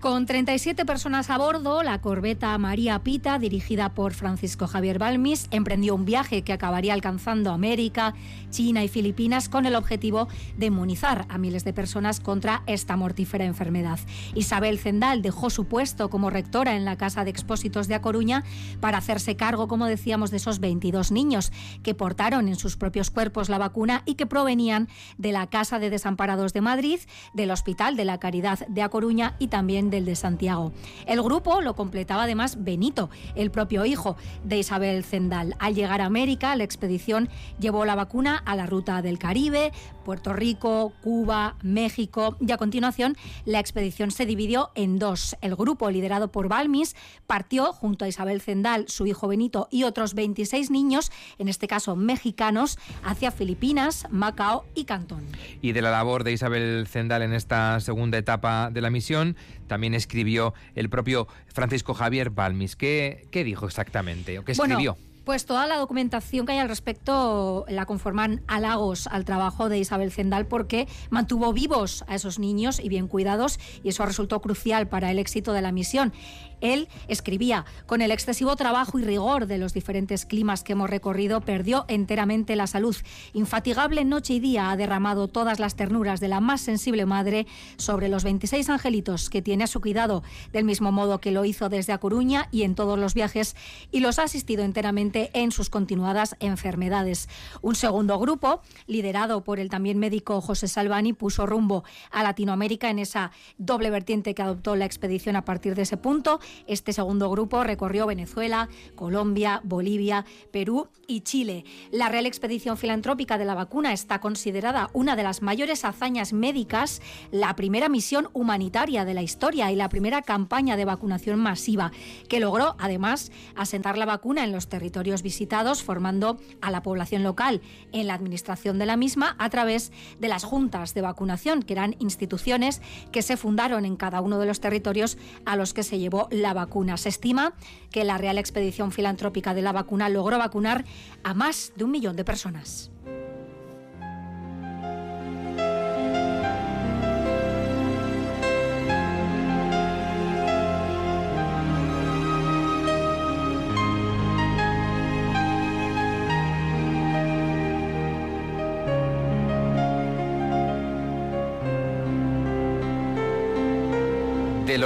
Con 0.00 0.26
37 0.26 0.84
personas 0.84 1.30
a 1.30 1.38
bordo, 1.38 1.82
la 1.82 2.02
corbeta 2.02 2.56
María 2.58 2.98
Pita, 3.02 3.38
dirigida 3.38 3.94
por 3.94 4.12
Francisco 4.12 4.66
Javier 4.66 4.98
Balmis, 4.98 5.48
emprendió 5.50 5.94
un 5.94 6.04
viaje 6.04 6.42
que 6.42 6.52
acabaría 6.52 6.92
alcanzando 6.92 7.50
América, 7.50 8.14
China 8.50 8.84
y 8.84 8.88
Filipinas 8.88 9.48
con 9.48 9.64
el 9.64 9.74
objetivo 9.74 10.28
de 10.58 10.66
inmunizar 10.66 11.24
a 11.30 11.38
miles 11.38 11.64
de 11.64 11.72
personas 11.72 12.20
contra 12.20 12.62
esta 12.66 12.94
mortífera 12.96 13.46
enfermedad. 13.46 13.98
Isabel 14.34 14.78
Zendal 14.78 15.22
dejó 15.22 15.48
su 15.48 15.64
puesto 15.64 16.10
como 16.10 16.28
rectora 16.28 16.76
en 16.76 16.84
la 16.84 16.96
Casa 16.96 17.24
de 17.24 17.30
Expósitos 17.30 17.88
de 17.88 17.94
A 17.94 18.02
Coruña 18.02 18.44
para 18.80 18.98
hacerse 18.98 19.34
cargo, 19.34 19.66
como 19.66 19.86
decíamos, 19.86 20.30
de 20.30 20.36
esos 20.36 20.60
22 20.60 21.10
niños 21.10 21.52
que 21.82 21.94
portaron 21.94 22.48
en 22.48 22.56
sus 22.56 22.76
propios 22.76 23.10
cuerpos 23.10 23.48
la 23.48 23.58
vacuna 23.58 24.02
y 24.04 24.14
que 24.14 24.26
provenían 24.26 24.88
de 25.16 25.32
la 25.32 25.46
Casa 25.46 25.78
de 25.78 25.88
Desamparados 25.88 26.52
de 26.52 26.60
Madrid, 26.60 27.00
del 27.32 27.50
Hospital 27.50 27.96
de 27.96 28.04
la 28.04 28.20
Caridad 28.20 28.66
de 28.68 28.82
A 28.82 28.90
Coruña 28.90 29.36
y 29.38 29.48
también 29.48 29.85
del 29.90 30.04
de 30.04 30.16
Santiago. 30.16 30.72
El 31.06 31.22
grupo 31.22 31.60
lo 31.60 31.74
completaba 31.74 32.24
además 32.24 32.64
Benito, 32.64 33.10
el 33.34 33.50
propio 33.50 33.84
hijo 33.84 34.16
de 34.44 34.58
Isabel 34.58 35.04
Zendal. 35.04 35.54
Al 35.58 35.74
llegar 35.74 36.00
a 36.00 36.06
América, 36.06 36.54
la 36.56 36.64
expedición 36.64 37.28
llevó 37.58 37.84
la 37.84 37.94
vacuna 37.94 38.42
a 38.44 38.56
la 38.56 38.66
ruta 38.66 39.02
del 39.02 39.18
Caribe, 39.18 39.72
Puerto 40.04 40.32
Rico, 40.32 40.92
Cuba, 41.02 41.56
México 41.62 42.36
y 42.40 42.52
a 42.52 42.56
continuación 42.56 43.16
la 43.44 43.58
expedición 43.58 44.10
se 44.10 44.26
dividió 44.26 44.70
en 44.74 44.98
dos. 44.98 45.36
El 45.40 45.56
grupo 45.56 45.90
liderado 45.90 46.30
por 46.30 46.48
Balmis 46.48 46.94
partió 47.26 47.72
junto 47.72 48.04
a 48.04 48.08
Isabel 48.08 48.40
Zendal, 48.40 48.88
su 48.88 49.06
hijo 49.06 49.28
Benito 49.28 49.68
y 49.70 49.84
otros 49.84 50.14
26 50.14 50.70
niños, 50.70 51.10
en 51.38 51.48
este 51.48 51.66
caso 51.66 51.96
mexicanos, 51.96 52.78
hacia 53.02 53.30
Filipinas, 53.30 54.06
Macao 54.10 54.64
y 54.74 54.84
Cantón. 54.84 55.24
Y 55.60 55.72
de 55.72 55.82
la 55.82 55.90
labor 55.90 56.24
de 56.24 56.32
Isabel 56.32 56.86
Zendal 56.88 57.22
en 57.22 57.32
esta 57.32 57.80
segunda 57.80 58.18
etapa 58.18 58.70
de 58.70 58.80
la 58.80 58.90
misión, 58.90 59.36
escribió 59.84 60.54
el 60.74 60.88
propio 60.88 61.28
Francisco 61.46 61.94
Javier 61.94 62.30
Balmis. 62.30 62.76
¿Qué, 62.76 63.26
qué 63.30 63.44
dijo 63.44 63.66
exactamente? 63.66 64.38
¿O 64.38 64.44
qué 64.44 64.52
escribió? 64.52 64.96
Pues 65.26 65.44
toda 65.44 65.66
la 65.66 65.78
documentación 65.78 66.46
que 66.46 66.52
hay 66.52 66.58
al 66.60 66.68
respecto 66.68 67.64
la 67.68 67.84
conforman 67.84 68.42
halagos 68.46 69.08
al 69.08 69.24
trabajo 69.24 69.68
de 69.68 69.76
Isabel 69.76 70.12
Zendal 70.12 70.46
porque 70.46 70.86
mantuvo 71.10 71.52
vivos 71.52 72.04
a 72.06 72.14
esos 72.14 72.38
niños 72.38 72.78
y 72.78 72.88
bien 72.88 73.08
cuidados 73.08 73.58
y 73.82 73.88
eso 73.88 74.06
resultó 74.06 74.40
crucial 74.40 74.86
para 74.86 75.10
el 75.10 75.18
éxito 75.18 75.52
de 75.52 75.62
la 75.62 75.72
misión. 75.72 76.12
Él 76.60 76.88
escribía, 77.08 77.64
con 77.86 78.02
el 78.02 78.10
excesivo 78.10 78.56
trabajo 78.56 78.98
y 78.98 79.04
rigor 79.04 79.46
de 79.46 79.58
los 79.58 79.74
diferentes 79.74 80.24
climas 80.26 80.62
que 80.62 80.72
hemos 80.72 80.90
recorrido, 80.90 81.40
perdió 81.40 81.84
enteramente 81.88 82.56
la 82.56 82.66
salud. 82.66 82.96
Infatigable 83.32 84.04
noche 84.04 84.34
y 84.34 84.40
día 84.40 84.70
ha 84.70 84.76
derramado 84.76 85.28
todas 85.28 85.58
las 85.58 85.76
ternuras 85.76 86.20
de 86.20 86.28
la 86.28 86.40
más 86.40 86.60
sensible 86.60 87.06
madre 87.06 87.46
sobre 87.76 88.08
los 88.08 88.24
26 88.24 88.68
angelitos 88.70 89.30
que 89.30 89.42
tiene 89.42 89.64
a 89.64 89.66
su 89.66 89.80
cuidado, 89.80 90.22
del 90.52 90.64
mismo 90.64 90.92
modo 90.92 91.20
que 91.20 91.30
lo 91.30 91.44
hizo 91.44 91.68
desde 91.68 91.92
A 91.92 91.98
Coruña 91.98 92.48
y 92.50 92.62
en 92.62 92.74
todos 92.74 92.98
los 92.98 93.14
viajes, 93.14 93.56
y 93.90 94.00
los 94.00 94.18
ha 94.18 94.24
asistido 94.24 94.64
enteramente 94.64 95.30
en 95.34 95.52
sus 95.52 95.70
continuadas 95.70 96.36
enfermedades. 96.40 97.28
Un 97.62 97.74
segundo 97.74 98.18
grupo, 98.18 98.62
liderado 98.86 99.44
por 99.44 99.60
el 99.60 99.70
también 99.70 99.98
médico 99.98 100.40
José 100.40 100.68
Salvani, 100.68 101.12
puso 101.12 101.46
rumbo 101.46 101.84
a 102.10 102.22
Latinoamérica 102.22 102.90
en 102.90 102.98
esa 102.98 103.30
doble 103.58 103.90
vertiente 103.90 104.34
que 104.34 104.42
adoptó 104.42 104.76
la 104.76 104.84
expedición 104.84 105.36
a 105.36 105.44
partir 105.44 105.74
de 105.74 105.82
ese 105.82 105.96
punto 105.96 106.40
este 106.66 106.92
segundo 106.92 107.30
grupo 107.30 107.64
recorrió 107.64 108.06
Venezuela, 108.06 108.68
Colombia, 108.94 109.60
Bolivia, 109.64 110.24
Perú 110.50 110.88
y 111.06 111.20
Chile. 111.20 111.64
La 111.90 112.08
Real 112.08 112.26
Expedición 112.26 112.76
Filantrópica 112.76 113.38
de 113.38 113.44
la 113.44 113.54
Vacuna 113.54 113.92
está 113.92 114.20
considerada 114.20 114.90
una 114.92 115.16
de 115.16 115.22
las 115.22 115.42
mayores 115.42 115.84
hazañas 115.84 116.32
médicas, 116.32 117.00
la 117.30 117.54
primera 117.56 117.88
misión 117.88 118.28
humanitaria 118.32 119.04
de 119.04 119.14
la 119.14 119.22
historia 119.22 119.70
y 119.70 119.76
la 119.76 119.88
primera 119.88 120.22
campaña 120.22 120.76
de 120.76 120.84
vacunación 120.84 121.38
masiva, 121.38 121.92
que 122.28 122.40
logró 122.40 122.76
además 122.78 123.30
asentar 123.54 123.98
la 123.98 124.06
vacuna 124.06 124.44
en 124.44 124.52
los 124.52 124.68
territorios 124.68 125.22
visitados, 125.22 125.82
formando 125.82 126.38
a 126.60 126.70
la 126.70 126.82
población 126.82 127.22
local 127.22 127.60
en 127.92 128.06
la 128.06 128.14
administración 128.14 128.78
de 128.78 128.86
la 128.86 128.96
misma 128.96 129.36
a 129.38 129.50
través 129.50 129.92
de 130.18 130.28
las 130.28 130.44
juntas 130.44 130.94
de 130.94 131.02
vacunación, 131.02 131.62
que 131.62 131.74
eran 131.74 131.96
instituciones 131.98 132.80
que 133.12 133.22
se 133.22 133.36
fundaron 133.36 133.84
en 133.84 133.96
cada 133.96 134.20
uno 134.20 134.38
de 134.38 134.46
los 134.46 134.60
territorios 134.60 135.18
a 135.44 135.56
los 135.56 135.74
que 135.74 135.82
se 135.82 135.98
llevó 135.98 136.28
la 136.36 136.54
vacuna. 136.54 136.96
Se 136.96 137.08
estima 137.08 137.54
que 137.90 138.04
la 138.04 138.18
Real 138.18 138.38
Expedición 138.38 138.92
Filantrópica 138.92 139.54
de 139.54 139.62
la 139.62 139.72
Vacuna 139.72 140.08
logró 140.08 140.38
vacunar 140.38 140.84
a 141.22 141.34
más 141.34 141.72
de 141.76 141.84
un 141.84 141.90
millón 141.90 142.16
de 142.16 142.24
personas. 142.24 142.90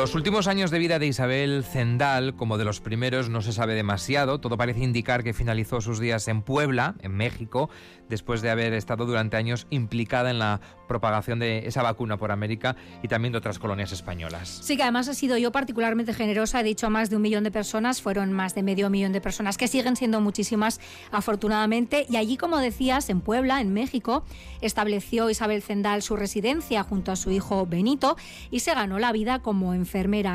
Los 0.00 0.14
últimos 0.14 0.46
años 0.46 0.70
de 0.70 0.78
vida 0.78 0.98
de 0.98 1.06
Isabel 1.06 1.62
Zendal, 1.62 2.34
como 2.34 2.56
de 2.56 2.64
los 2.64 2.80
primeros, 2.80 3.28
no 3.28 3.42
se 3.42 3.52
sabe 3.52 3.74
demasiado. 3.74 4.40
Todo 4.40 4.56
parece 4.56 4.80
indicar 4.80 5.22
que 5.22 5.34
finalizó 5.34 5.82
sus 5.82 6.00
días 6.00 6.26
en 6.26 6.40
Puebla, 6.40 6.94
en 7.02 7.12
México, 7.12 7.68
después 8.08 8.40
de 8.40 8.48
haber 8.48 8.72
estado 8.72 9.04
durante 9.04 9.36
años 9.36 9.66
implicada 9.68 10.30
en 10.30 10.38
la 10.38 10.62
propagación 10.88 11.38
de 11.38 11.68
esa 11.68 11.82
vacuna 11.82 12.16
por 12.16 12.32
América 12.32 12.76
y 13.02 13.08
también 13.08 13.32
de 13.32 13.38
otras 13.38 13.58
colonias 13.58 13.92
españolas. 13.92 14.60
Sí, 14.62 14.76
que 14.76 14.82
además 14.82 15.08
ha 15.08 15.14
sido 15.14 15.36
yo 15.36 15.52
particularmente 15.52 16.14
generosa. 16.14 16.60
He 16.60 16.64
dicho 16.64 16.86
a 16.86 16.90
más 16.90 17.10
de 17.10 17.16
un 17.16 17.22
millón 17.22 17.44
de 17.44 17.50
personas, 17.50 18.00
fueron 18.00 18.32
más 18.32 18.54
de 18.54 18.62
medio 18.62 18.88
millón 18.88 19.12
de 19.12 19.20
personas, 19.20 19.58
que 19.58 19.68
siguen 19.68 19.96
siendo 19.96 20.22
muchísimas, 20.22 20.80
afortunadamente. 21.12 22.06
Y 22.08 22.16
allí, 22.16 22.38
como 22.38 22.58
decías, 22.58 23.10
en 23.10 23.20
Puebla, 23.20 23.60
en 23.60 23.74
México, 23.74 24.24
estableció 24.62 25.28
Isabel 25.28 25.62
Zendal 25.62 26.02
su 26.02 26.16
residencia 26.16 26.82
junto 26.84 27.12
a 27.12 27.16
su 27.16 27.30
hijo 27.30 27.66
Benito 27.66 28.16
y 28.50 28.60
se 28.60 28.74
ganó 28.74 28.98
la 28.98 29.12
vida 29.12 29.40
como 29.40 29.74
enfermera. 29.74 29.89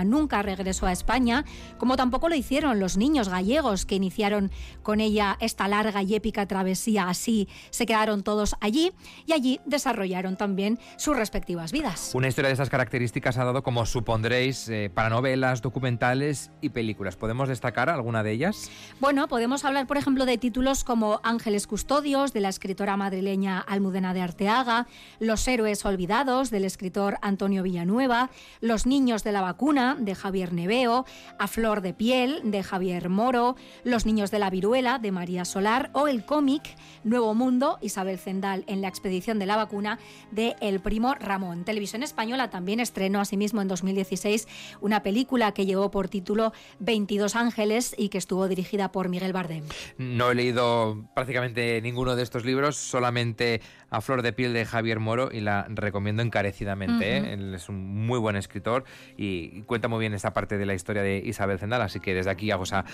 Nunca 0.06 0.42
regresó 0.42 0.86
a 0.86 0.92
España, 0.92 1.46
como 1.78 1.96
tampoco 1.96 2.30
lo 2.30 2.36
hicieron 2.36 2.80
los 2.80 2.98
niños 2.98 3.30
gallegos 3.30 3.86
que 3.86 3.96
iniciaron 3.96 4.52
con 4.84 5.00
ella 5.00 5.38
esta 5.40 5.68
larga 5.68 6.04
y 6.04 6.16
épica 6.16 6.46
travesía. 6.46 7.08
Así 7.08 7.48
se 7.70 7.86
quedaron 7.86 8.24
todos 8.24 8.56
allí 8.60 8.92
y 9.26 9.34
allí 9.34 9.60
desarrollaron 9.66 10.36
también 10.36 10.80
sus 10.98 11.16
respectivas 11.16 11.72
vidas. 11.72 12.12
Una 12.14 12.28
historia 12.28 12.50
de 12.50 12.54
esas 12.54 12.70
características 12.70 13.38
ha 13.38 13.46
dado, 13.46 13.64
como 13.64 13.86
supondréis, 13.86 14.68
eh, 14.70 14.92
para 14.94 15.10
novelas, 15.10 15.62
documentales 15.62 16.52
y 16.62 16.70
películas. 16.70 17.16
¿Podemos 17.16 17.48
destacar 17.48 17.90
alguna 17.90 18.24
de 18.24 18.32
ellas? 18.32 18.70
Bueno, 19.00 19.28
podemos 19.28 19.64
hablar, 19.66 19.88
por 19.88 19.98
ejemplo, 19.98 20.26
de 20.26 20.38
títulos 20.38 20.84
como 20.84 21.22
Ángeles 21.24 21.68
Custodios, 21.68 22.34
de 22.34 22.42
la 22.42 22.50
escritora 22.50 22.98
madrileña 22.98 23.60
Almudena 23.60 24.14
de 24.14 24.22
Arteaga, 24.22 24.88
Los 25.20 25.48
héroes 25.48 25.86
olvidados, 25.86 26.50
del 26.50 26.66
escritor 26.66 27.18
Antonio 27.22 27.64
Villanueva, 27.64 28.30
Los 28.62 28.86
niños 28.86 29.24
de 29.24 29.32
la 29.32 29.42
vacuna 29.46 29.96
de 30.00 30.16
Javier 30.16 30.54
Neveo, 30.54 31.06
A 31.38 31.48
Flor 31.48 31.82
de 31.82 31.94
Piel 31.94 32.42
de 32.44 32.64
Javier 32.64 33.10
Moro, 33.10 33.56
Los 33.84 34.08
niños 34.08 34.32
de 34.32 34.40
la 34.40 34.50
viruela 34.50 34.98
de 34.98 35.12
María 35.12 35.46
Solar 35.46 35.92
o 35.94 36.08
el 36.08 36.26
cómic 36.26 36.64
Nuevo 37.04 37.36
Mundo, 37.36 37.78
Isabel 37.82 38.18
Zendal 38.18 38.64
en 38.66 38.82
la 38.82 38.88
expedición 38.88 39.38
de 39.38 39.46
la 39.46 39.56
vacuna 39.56 40.00
de 40.32 40.56
El 40.62 40.80
Primo 40.80 41.14
Ramón. 41.14 41.64
Televisión 41.64 42.02
Española 42.02 42.50
también 42.50 42.80
estrenó 42.80 43.22
asimismo 43.22 43.62
en 43.62 43.68
2016 43.68 44.48
una 44.82 45.04
película 45.04 45.52
que 45.52 45.68
llevó 45.68 45.92
por 45.92 46.10
título 46.10 46.52
22 46.80 47.36
Ángeles 47.36 47.94
y 47.96 48.10
que 48.10 48.18
estuvo 48.18 48.48
dirigida 48.48 48.92
por 48.92 49.10
Miguel 49.10 49.32
Bardem. 49.32 49.64
No 50.00 50.32
he 50.32 50.36
leído 50.36 51.06
prácticamente 51.14 51.80
ninguno 51.84 52.16
de 52.16 52.24
estos 52.24 52.46
libros, 52.46 52.78
solamente 52.78 53.62
A 53.92 54.02
Flor 54.02 54.24
de 54.24 54.34
Piel 54.34 54.54
de 54.54 54.66
Javier 54.66 55.00
Moro 55.00 55.30
y 55.32 55.42
la 55.42 55.68
recomiendo 55.70 56.24
encarecidamente. 56.24 57.18
¿eh? 57.18 57.34
Él 57.34 57.54
es 57.54 57.70
un 57.70 58.08
muy 58.08 58.18
buen 58.18 58.36
escritor 58.36 58.86
y 59.18 59.35
cuenta 59.66 59.88
muy 59.88 60.00
bien 60.00 60.14
esta 60.14 60.34
parte 60.34 60.58
de 60.58 60.66
la 60.66 60.74
historia 60.74 61.02
de 61.02 61.18
Isabel 61.18 61.60
Zendal, 61.60 61.82
así 61.82 62.00
que 62.00 62.14
desde 62.14 62.32
aquí 62.32 62.52
hago 62.52 62.64
esa 62.64 62.86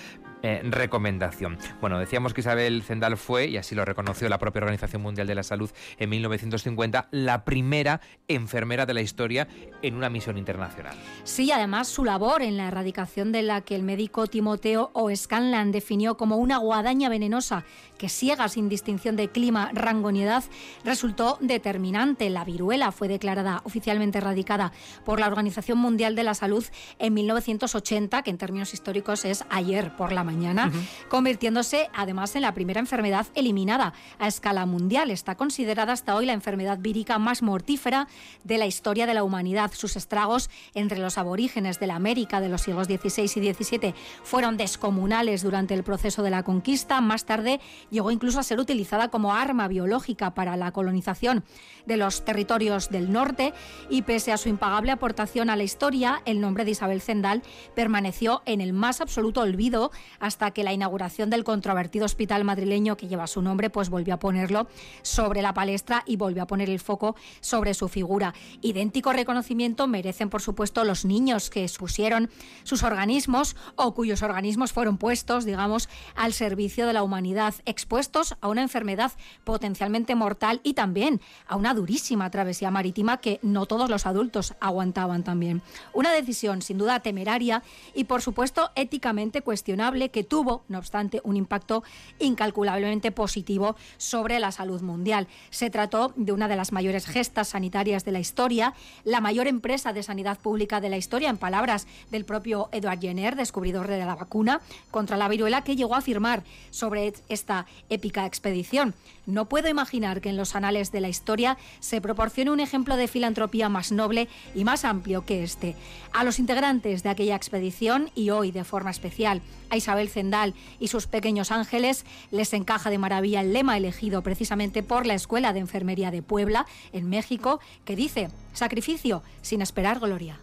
eh, 0.42 0.60
recomendación. 0.64 1.58
Bueno, 1.80 1.98
decíamos 1.98 2.34
que 2.34 2.40
Isabel 2.40 2.82
Zendal 2.82 3.16
fue, 3.16 3.46
y 3.46 3.56
así 3.56 3.74
lo 3.74 3.84
reconoció 3.84 4.28
la 4.28 4.38
propia 4.38 4.60
Organización 4.60 5.02
Mundial 5.02 5.26
de 5.26 5.34
la 5.34 5.42
Salud 5.42 5.70
en 5.98 6.10
1950, 6.10 7.08
la 7.10 7.44
primera 7.44 8.00
enfermera 8.28 8.86
de 8.86 8.94
la 8.94 9.00
historia 9.00 9.48
en 9.82 9.94
una 9.94 10.10
misión 10.10 10.38
internacional. 10.38 10.96
Sí, 11.24 11.50
además 11.52 11.88
su 11.88 12.04
labor 12.04 12.42
en 12.42 12.56
la 12.56 12.68
erradicación 12.68 13.32
de 13.32 13.42
la 13.42 13.60
que 13.60 13.74
el 13.74 13.82
médico 13.82 14.26
Timoteo 14.26 14.90
O'Scanlan 14.94 15.72
definió 15.72 16.16
como 16.16 16.36
una 16.36 16.58
guadaña 16.58 17.08
venenosa 17.08 17.64
que 17.98 18.08
ciega 18.08 18.48
sin 18.48 18.68
distinción 18.68 19.14
de 19.14 19.28
clima, 19.28 19.70
rango 19.72 20.10
ni 20.10 20.22
edad, 20.22 20.42
resultó 20.84 21.38
determinante. 21.40 22.30
La 22.30 22.44
viruela 22.44 22.90
fue 22.90 23.06
declarada 23.06 23.60
oficialmente 23.64 24.18
erradicada 24.18 24.72
por 25.04 25.20
la 25.20 25.28
Organización 25.28 25.78
Mundial 25.78 26.16
de 26.16 26.24
la 26.24 26.31
Salud 26.34 26.64
en 26.98 27.14
1980, 27.14 28.22
que 28.22 28.30
en 28.30 28.38
términos 28.38 28.74
históricos 28.74 29.24
es 29.24 29.44
ayer 29.50 29.94
por 29.96 30.12
la 30.12 30.24
mañana, 30.24 30.72
convirtiéndose 31.08 31.88
además 31.94 32.34
en 32.36 32.42
la 32.42 32.54
primera 32.54 32.80
enfermedad 32.80 33.26
eliminada 33.34 33.94
a 34.18 34.28
escala 34.28 34.66
mundial. 34.66 35.10
Está 35.10 35.36
considerada 35.36 35.92
hasta 35.92 36.14
hoy 36.14 36.26
la 36.26 36.32
enfermedad 36.32 36.78
vírica 36.78 37.18
más 37.18 37.42
mortífera 37.42 38.08
de 38.44 38.58
la 38.58 38.66
historia 38.66 39.06
de 39.06 39.14
la 39.14 39.24
humanidad. 39.24 39.72
Sus 39.74 39.96
estragos 39.96 40.50
entre 40.74 40.98
los 40.98 41.18
aborígenes 41.18 41.80
de 41.80 41.86
la 41.86 41.96
América 41.96 42.40
de 42.40 42.48
los 42.48 42.62
siglos 42.62 42.86
XVI 42.86 43.22
y 43.24 43.52
XVII 43.52 43.94
fueron 44.22 44.56
descomunales 44.56 45.42
durante 45.42 45.74
el 45.74 45.82
proceso 45.82 46.22
de 46.22 46.30
la 46.30 46.42
conquista. 46.42 47.00
Más 47.00 47.24
tarde 47.24 47.60
llegó 47.90 48.10
incluso 48.10 48.40
a 48.40 48.42
ser 48.42 48.58
utilizada 48.58 49.08
como 49.08 49.34
arma 49.34 49.68
biológica 49.68 50.34
para 50.34 50.56
la 50.56 50.72
colonización 50.72 51.44
de 51.86 51.96
los 51.96 52.24
territorios 52.24 52.90
del 52.90 53.12
norte 53.12 53.52
y 53.90 54.02
pese 54.02 54.32
a 54.32 54.36
su 54.36 54.48
impagable 54.48 54.92
aportación 54.92 55.50
a 55.50 55.56
la 55.56 55.64
historia, 55.64 56.21
el 56.24 56.40
nombre 56.40 56.64
de 56.64 56.72
Isabel 56.72 57.00
Zendal 57.00 57.42
permaneció 57.74 58.42
en 58.46 58.60
el 58.60 58.72
más 58.72 59.00
absoluto 59.00 59.40
olvido 59.40 59.90
hasta 60.20 60.50
que 60.50 60.64
la 60.64 60.72
inauguración 60.72 61.30
del 61.30 61.44
controvertido 61.44 62.04
hospital 62.04 62.44
madrileño 62.44 62.96
que 62.96 63.08
lleva 63.08 63.26
su 63.26 63.42
nombre 63.42 63.70
pues 63.70 63.90
volvió 63.90 64.14
a 64.14 64.18
ponerlo 64.18 64.66
sobre 65.02 65.42
la 65.42 65.54
palestra 65.54 66.02
y 66.06 66.16
volvió 66.16 66.42
a 66.42 66.46
poner 66.46 66.70
el 66.70 66.80
foco 66.80 67.16
sobre 67.40 67.74
su 67.74 67.88
figura. 67.88 68.34
Idéntico 68.60 69.12
reconocimiento 69.12 69.86
merecen 69.86 70.30
por 70.30 70.42
supuesto 70.42 70.84
los 70.84 71.04
niños 71.04 71.50
que 71.50 71.62
expusieron 71.62 72.30
sus 72.64 72.82
organismos 72.82 73.56
o 73.76 73.94
cuyos 73.94 74.22
organismos 74.22 74.72
fueron 74.72 74.98
puestos, 74.98 75.44
digamos, 75.44 75.88
al 76.14 76.32
servicio 76.32 76.86
de 76.86 76.92
la 76.92 77.02
humanidad 77.02 77.54
expuestos 77.66 78.36
a 78.40 78.48
una 78.48 78.62
enfermedad 78.62 79.12
potencialmente 79.44 80.14
mortal 80.14 80.60
y 80.62 80.74
también 80.74 81.20
a 81.46 81.56
una 81.56 81.74
durísima 81.74 82.30
travesía 82.30 82.70
marítima 82.70 83.18
que 83.18 83.38
no 83.42 83.66
todos 83.66 83.90
los 83.90 84.06
adultos 84.06 84.54
aguantaban 84.60 85.24
también. 85.24 85.62
Una 85.92 86.11
decisión 86.12 86.62
sin 86.62 86.78
duda 86.78 87.00
temeraria 87.00 87.62
y 87.94 88.04
por 88.04 88.22
supuesto 88.22 88.70
éticamente 88.74 89.42
cuestionable 89.42 90.10
que 90.10 90.24
tuvo, 90.24 90.64
no 90.68 90.78
obstante, 90.78 91.20
un 91.24 91.36
impacto 91.36 91.82
incalculablemente 92.18 93.10
positivo 93.10 93.76
sobre 93.96 94.38
la 94.38 94.52
salud 94.52 94.82
mundial. 94.82 95.28
Se 95.50 95.70
trató 95.70 96.12
de 96.16 96.32
una 96.32 96.48
de 96.48 96.56
las 96.56 96.72
mayores 96.72 97.06
gestas 97.06 97.48
sanitarias 97.48 98.04
de 98.04 98.12
la 98.12 98.20
historia, 98.20 98.74
la 99.04 99.20
mayor 99.20 99.46
empresa 99.46 99.92
de 99.92 100.02
sanidad 100.02 100.38
pública 100.38 100.80
de 100.80 100.88
la 100.88 100.96
historia, 100.96 101.30
en 101.30 101.38
palabras 101.38 101.86
del 102.10 102.24
propio 102.24 102.68
Edward 102.72 103.00
Jenner, 103.00 103.36
descubridor 103.36 103.88
de 103.88 103.98
la 103.98 104.14
vacuna 104.14 104.60
contra 104.90 105.16
la 105.16 105.28
viruela, 105.28 105.64
que 105.64 105.76
llegó 105.76 105.94
a 105.94 105.98
afirmar 105.98 106.44
sobre 106.70 107.12
esta 107.28 107.66
épica 107.88 108.26
expedición. 108.26 108.94
No 109.26 109.48
puedo 109.48 109.68
imaginar 109.68 110.20
que 110.20 110.30
en 110.30 110.36
los 110.36 110.56
anales 110.56 110.90
de 110.90 111.00
la 111.00 111.08
historia 111.08 111.56
se 111.80 112.00
proporcione 112.00 112.50
un 112.50 112.60
ejemplo 112.60 112.96
de 112.96 113.08
filantropía 113.08 113.68
más 113.68 113.92
noble 113.92 114.28
y 114.54 114.64
más 114.64 114.84
amplio 114.84 115.24
que 115.24 115.44
este. 115.44 115.76
A 116.12 116.24
los 116.24 116.38
integrantes 116.38 117.02
de 117.02 117.08
aquella 117.08 117.36
expedición 117.36 118.10
y 118.14 118.30
hoy 118.30 118.50
de 118.50 118.64
forma 118.64 118.90
especial 118.90 119.42
a 119.70 119.76
Isabel 119.76 120.08
Zendal 120.08 120.54
y 120.78 120.88
sus 120.88 121.06
pequeños 121.06 121.50
ángeles 121.50 122.04
les 122.30 122.52
encaja 122.52 122.90
de 122.90 122.98
maravilla 122.98 123.40
el 123.40 123.52
lema 123.52 123.76
elegido 123.76 124.22
precisamente 124.22 124.82
por 124.82 125.06
la 125.06 125.14
Escuela 125.14 125.52
de 125.52 125.60
Enfermería 125.60 126.10
de 126.10 126.22
Puebla, 126.22 126.66
en 126.92 127.08
México, 127.08 127.60
que 127.84 127.96
dice, 127.96 128.28
sacrificio 128.52 129.22
sin 129.40 129.62
esperar 129.62 130.00
gloria. 130.00 130.38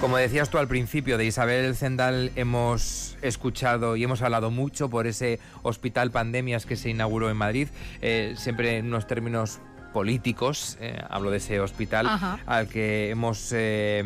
Como 0.00 0.16
decías 0.16 0.48
tú 0.48 0.56
al 0.56 0.66
principio, 0.66 1.18
de 1.18 1.26
Isabel 1.26 1.76
Zendal 1.76 2.32
hemos 2.34 3.18
escuchado 3.20 3.96
y 3.96 4.04
hemos 4.04 4.22
hablado 4.22 4.50
mucho 4.50 4.88
por 4.88 5.06
ese 5.06 5.40
hospital 5.62 6.10
pandemias 6.10 6.64
que 6.64 6.76
se 6.76 6.88
inauguró 6.88 7.28
en 7.28 7.36
Madrid, 7.36 7.68
eh, 8.00 8.32
siempre 8.38 8.78
en 8.78 8.86
unos 8.86 9.06
términos 9.06 9.60
políticos, 9.92 10.78
eh, 10.80 10.98
hablo 11.10 11.30
de 11.30 11.36
ese 11.36 11.60
hospital 11.60 12.08
al 12.46 12.68
que 12.68 13.10
hemos 13.10 13.52
eh, 13.52 14.02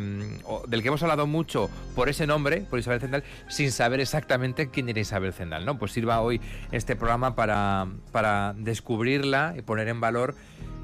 del 0.66 0.82
que 0.82 0.88
hemos 0.88 1.02
hablado 1.04 1.28
mucho 1.28 1.70
por 1.94 2.08
ese 2.08 2.26
nombre, 2.26 2.62
por 2.62 2.80
Isabel 2.80 3.00
Zendal, 3.00 3.22
sin 3.46 3.70
saber 3.70 4.00
exactamente 4.00 4.70
quién 4.70 4.88
era 4.88 4.98
Isabel 4.98 5.32
Zendal, 5.32 5.64
¿no? 5.64 5.78
Pues 5.78 5.92
sirva 5.92 6.20
hoy 6.22 6.40
este 6.72 6.96
programa 6.96 7.36
para, 7.36 7.86
para 8.10 8.52
descubrirla 8.56 9.54
y 9.56 9.62
poner 9.62 9.86
en 9.86 10.00
valor 10.00 10.34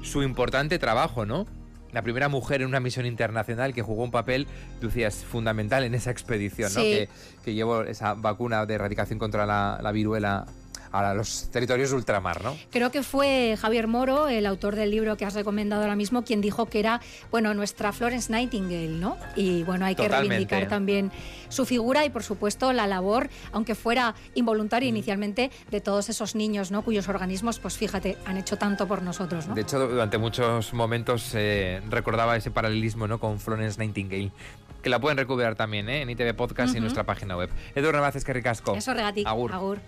su 0.03 0.23
importante 0.23 0.79
trabajo, 0.79 1.25
¿no? 1.25 1.47
La 1.93 2.01
primera 2.01 2.29
mujer 2.29 2.61
en 2.61 2.67
una 2.67 2.79
misión 2.79 3.05
internacional 3.05 3.73
que 3.73 3.81
jugó 3.81 4.03
un 4.03 4.11
papel, 4.11 4.47
tú 4.79 4.87
decías, 4.87 5.23
fundamental 5.25 5.83
en 5.83 5.93
esa 5.93 6.11
expedición, 6.11 6.73
¿no? 6.73 6.81
Que, 6.81 7.09
que, 7.43 7.53
llevó 7.53 7.83
esa 7.83 8.13
vacuna 8.13 8.65
de 8.65 8.75
erradicación 8.75 9.19
contra 9.19 9.45
la, 9.45 9.79
la 9.81 9.91
viruela 9.91 10.45
a 10.91 11.13
los 11.13 11.49
territorios 11.51 11.91
de 11.91 11.95
ultramar, 11.95 12.43
¿no? 12.43 12.57
Creo 12.69 12.91
que 12.91 13.03
fue 13.03 13.57
Javier 13.59 13.87
Moro, 13.87 14.27
el 14.27 14.45
autor 14.45 14.75
del 14.75 14.91
libro 14.91 15.17
que 15.17 15.25
has 15.25 15.33
recomendado 15.33 15.81
ahora 15.81 15.95
mismo, 15.95 16.23
quien 16.23 16.41
dijo 16.41 16.65
que 16.67 16.79
era, 16.79 17.01
bueno, 17.31 17.53
nuestra 17.53 17.91
Florence 17.91 18.31
Nightingale, 18.31 18.89
¿no? 18.89 19.17
Y 19.35 19.63
bueno, 19.63 19.85
hay 19.85 19.95
que 19.95 20.07
reivindicar 20.07 20.67
también 20.67 21.11
su 21.49 21.65
figura 21.65 22.05
y, 22.05 22.09
por 22.09 22.23
supuesto, 22.23 22.73
la 22.73 22.87
labor, 22.87 23.29
aunque 23.51 23.75
fuera 23.75 24.15
involuntaria 24.35 24.87
mm. 24.87 24.95
inicialmente, 24.95 25.51
de 25.69 25.81
todos 25.81 26.09
esos 26.09 26.35
niños, 26.35 26.71
¿no? 26.71 26.83
Cuyos 26.83 27.07
organismos, 27.07 27.59
pues 27.59 27.77
fíjate, 27.77 28.17
han 28.25 28.37
hecho 28.37 28.57
tanto 28.57 28.87
por 28.87 29.01
nosotros, 29.01 29.47
¿no? 29.47 29.55
De 29.55 29.61
hecho, 29.61 29.87
durante 29.87 30.17
muchos 30.17 30.73
momentos 30.73 31.31
eh, 31.33 31.81
recordaba 31.89 32.35
ese 32.35 32.51
paralelismo, 32.51 33.07
¿no? 33.07 33.19
Con 33.19 33.39
Florence 33.39 33.79
Nightingale 33.79 34.31
que 34.81 34.89
la 34.89 34.99
pueden 34.99 35.17
recuperar 35.17 35.55
también 35.55 35.87
¿eh? 35.89 36.01
en 36.01 36.09
ITV 36.09 36.33
Podcast 36.33 36.73
y 36.73 36.77
en 36.77 36.83
nuestra 36.83 37.05
página 37.05 37.37
web. 37.37 37.49
Edu 37.75 37.91
Navas, 37.91 38.23
que 38.23 38.33
ricasco. 38.33 38.73
Eso, 38.75 38.93
regati. 38.93 39.23
Agur. 39.27 39.53
Agur. 39.53 39.79